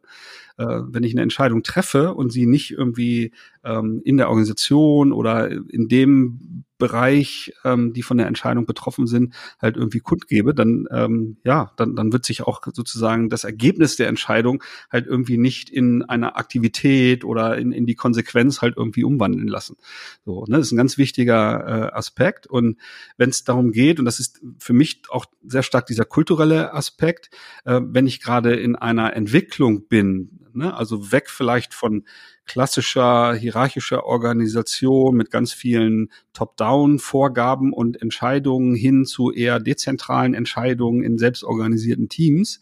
äh, 0.58 0.65
wenn 0.65 1.04
ich 1.04 1.13
eine 1.13 1.21
Entscheidung 1.21 1.63
treffe 1.63 2.13
und 2.13 2.32
sie 2.32 2.45
nicht 2.45 2.71
irgendwie 2.71 3.32
ähm, 3.65 4.01
in 4.06 4.17
der 4.17 4.30
Organisation 4.30 5.12
oder 5.12 5.49
in 5.49 5.88
dem 5.88 6.65
Bereich, 6.78 7.54
ähm, 7.63 7.93
die 7.93 8.04
von 8.04 8.17
der 8.17 8.28
Entscheidung 8.28 8.65
betroffen 8.65 9.08
sind, 9.08 9.34
halt 9.62 9.78
irgendwie 9.78 10.01
kundgebe, 10.01 10.54
dann 10.54 10.88
ähm, 10.91 11.38
ja, 11.45 11.71
dann, 11.78 11.95
dann 11.95 12.12
wird 12.12 12.25
sich 12.25 12.41
auch 12.41 12.62
sozusagen 12.73 13.30
das 13.30 13.45
Ergebnis 13.45 13.95
der 13.95 14.10
Entscheidung 14.10 14.62
halt 14.91 15.08
irgendwie 15.08 15.38
nicht 15.38 15.69
in 15.69 16.04
einer 16.04 16.38
Aktivität 16.38 17.23
oder 17.23 17.58
in, 17.58 17.71
in 17.71 17.86
die 17.86 17.95
Konsequenz 17.95 18.62
halt 18.62 18.75
irgendwie 18.75 19.06
umwandeln 19.06 19.47
lassen. 19.47 19.78
So, 20.25 20.43
ne, 20.47 20.58
das 20.58 20.67
ist 20.67 20.73
ein 20.73 20.78
ganz 20.78 20.97
wichtiger 20.97 21.65
äh, 21.65 21.93
Aspekt. 21.93 22.45
Und 22.45 22.78
wenn 23.15 23.30
es 23.30 23.45
darum 23.45 23.71
geht, 23.71 23.99
und 23.99 24.06
das 24.06 24.19
ist 24.19 24.41
für 24.60 24.73
mich 24.73 25.04
auch 25.10 25.25
sehr 25.45 25.63
stark 25.63 25.86
dieser 25.86 26.06
kulturelle 26.06 26.73
Aspekt, 26.73 27.30
äh, 27.63 27.80
wenn 27.82 28.06
ich 28.06 28.21
gerade 28.21 28.54
in 28.54 28.75
einer 28.75 29.15
Entwicklung 29.15 29.88
bin, 29.88 30.45
Ne? 30.56 30.73
Also 30.73 31.12
weg 31.12 31.30
vielleicht 31.30 31.73
von 31.73 32.06
klassischer 32.45 33.34
hierarchischer 33.34 34.05
Organisation 34.05 35.15
mit 35.15 35.31
ganz 35.31 35.51
vielen 35.51 36.12
Top-Down-Vorgaben 36.34 37.73
und 37.73 38.01
Entscheidungen 38.01 38.75
hin 38.75 39.05
zu 39.05 39.31
eher 39.31 39.60
dezentralen 39.60 40.34
Entscheidungen 40.34 41.03
in 41.03 41.17
selbstorganisierten 41.17 42.10
Teams, 42.10 42.62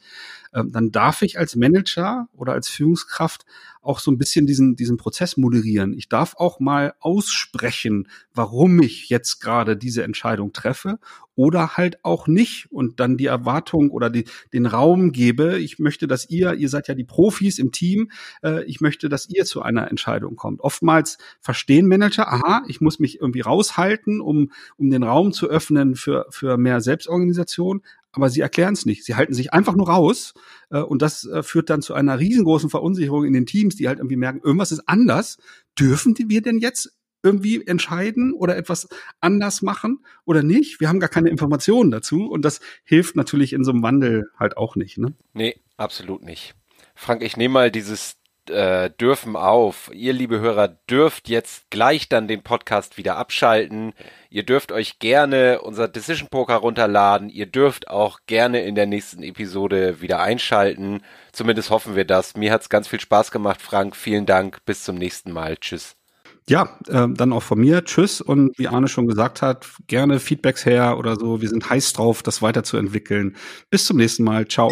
ähm, 0.54 0.72
dann 0.72 0.92
darf 0.92 1.22
ich 1.22 1.38
als 1.38 1.56
Manager 1.56 2.28
oder 2.34 2.54
als 2.54 2.70
Führungskraft 2.70 3.46
auch 3.84 4.00
so 4.00 4.12
ein 4.12 4.18
bisschen 4.18 4.48
diesen, 4.48 4.76
diesen 4.76 4.98
Prozess 4.98 5.38
moderieren. 5.38 5.94
Ich 5.94 6.10
darf 6.10 6.36
auch 6.38 6.60
mal 6.60 6.94
aussprechen, 7.00 8.08
warum 8.34 8.82
ich 8.82 9.10
jetzt 9.10 9.40
gerade 9.40 9.78
diese 9.78 10.04
Entscheidung 10.04 10.54
treffe 10.54 11.00
oder 11.36 11.78
halt 11.78 12.04
auch 12.04 12.28
nicht 12.28 12.72
und 12.72 13.00
dann 13.00 13.18
die 13.18 13.26
Erwartung 13.26 13.90
oder 13.90 14.10
die, 14.10 14.26
den 14.54 14.66
Raum 14.66 15.12
gebe. 15.12 15.60
Ich 15.60 15.80
möchte, 15.80 16.08
dass 16.08 16.30
ihr, 16.30 16.54
ihr 16.54 16.70
seid 16.70 16.88
ja 16.88 16.94
die 16.94 17.04
Profis 17.04 17.60
im 17.60 17.72
Team, 17.72 18.12
äh, 18.44 18.64
ich 18.66 18.82
möchte, 18.82 19.10
dass 19.10 19.30
ihr 19.30 19.46
zu 19.46 19.62
einer 19.62 19.90
Entscheidung 19.90 20.36
kommt. 20.36 20.62
Oftmals 20.62 21.18
verstehen 21.40 21.88
Manager, 21.88 22.32
aha, 22.32 22.64
ich 22.68 22.82
muss 22.82 23.00
mich 23.00 23.20
irgendwie 23.20 23.42
raushalten, 23.42 24.22
um, 24.22 24.52
um 24.78 24.90
den 24.90 25.04
Raum 25.04 25.34
zu 25.34 25.50
öffnen 25.50 25.96
für, 25.96 26.26
für 26.30 26.58
mehr 26.58 26.82
Selbstorganisation 26.82 27.82
aber 28.14 28.30
sie 28.30 28.42
erklären 28.42 28.74
es 28.74 28.86
nicht. 28.86 29.04
Sie 29.04 29.16
halten 29.16 29.34
sich 29.34 29.52
einfach 29.52 29.76
nur 29.76 29.90
raus 29.90 30.34
äh, 30.70 30.80
und 30.80 31.02
das 31.02 31.26
äh, 31.26 31.44
führt 31.44 31.70
dann 31.70 31.82
zu 31.82 31.94
einer 31.94 32.20
riesengroßen 32.20 32.70
Verunsicherung 32.70 33.26
in 33.26 33.34
den 33.34 33.46
Teams, 33.46 33.76
die 33.76 33.88
halt 33.88 34.00
irgendwie 34.00 34.16
merken, 34.16 34.40
irgendwas 34.44 34.72
ist 34.72 34.88
anders. 34.88 35.38
Dürfen 35.78 36.16
wir 36.18 36.42
denn 36.42 36.60
jetzt 36.60 36.94
irgendwie 37.24 37.66
entscheiden 37.66 38.34
oder 38.34 38.56
etwas 38.56 38.88
anders 39.20 39.62
machen 39.62 40.06
oder 40.26 40.44
nicht? 40.44 40.80
Wir 40.80 40.90
haben 40.90 41.00
gar 41.00 41.10
keine 41.10 41.30
Informationen 41.30 41.90
dazu 41.90 42.28
und 42.28 42.44
das 42.46 42.60
hilft 42.84 43.16
natürlich 43.16 43.54
in 43.54 43.64
so 43.64 43.72
einem 43.72 43.82
Wandel 43.82 44.30
halt 44.38 44.58
auch 44.58 44.76
nicht. 44.76 44.98
Ne? 44.98 45.16
Nee, 45.34 45.56
absolut 45.78 46.22
nicht. 46.22 46.54
Frank, 46.96 47.24
ich 47.24 47.38
nehme 47.38 47.54
mal 47.54 47.72
dieses 47.72 48.18
äh, 48.50 48.90
dürfen 48.90 49.36
auf. 49.36 49.90
Ihr, 49.94 50.14
liebe 50.14 50.40
Hörer, 50.40 50.68
dürft 50.68 51.30
jetzt 51.30 51.70
gleich 51.70 52.10
dann 52.10 52.28
den 52.28 52.44
Podcast 52.44 52.98
wieder 52.98 53.18
abschalten. 53.18 53.94
Ihr 54.30 54.44
dürft 54.44 54.72
euch 54.72 55.00
gerne 55.00 55.62
unser 55.62 55.88
Decision 55.88 56.30
Poker 56.30 56.56
runterladen. 56.56 57.30
Ihr 57.30 57.46
dürft 57.46 57.88
auch 57.88 58.20
gerne 58.28 58.64
in 58.64 58.76
der 58.76 58.86
nächsten 58.86 59.24
Episode 59.24 60.02
wieder 60.02 60.20
einschalten. 60.22 61.02
Zumindest 61.32 61.70
hoffen 61.70 61.96
wir 61.96 62.06
das. 62.06 62.36
Mir 62.36 62.52
hat's 62.52 62.70
ganz 62.70 62.88
viel 62.88 63.00
Spaß 63.00 63.32
gemacht, 63.32 63.62
Frank. 63.62 63.96
Vielen 63.96 64.26
Dank. 64.26 64.66
Bis 64.66 64.84
zum 64.84 64.96
nächsten 64.96 65.32
Mal. 65.32 65.58
Tschüss. 65.58 65.96
Ja, 66.50 66.78
äh, 66.88 67.08
dann 67.10 67.32
auch 67.32 67.44
von 67.44 67.60
mir. 67.60 67.86
Tschüss. 67.86 68.22
Und 68.22 68.58
wie 68.58 68.68
Arne 68.68 68.88
schon 68.88 69.08
gesagt 69.08 69.42
hat, 69.42 69.68
gerne 69.88 70.20
Feedbacks 70.20 70.66
her 70.66 70.98
oder 70.98 71.16
so. 71.16 71.42
Wir 71.42 71.50
sind 71.50 71.70
heiß 71.70 71.94
drauf, 71.94 72.22
das 72.24 72.42
weiterzuentwickeln. 72.42 73.36
Bis 73.70 73.86
zum 73.86 73.98
nächsten 73.98 74.24
Mal. 74.24 74.48
Ciao. 74.48 74.72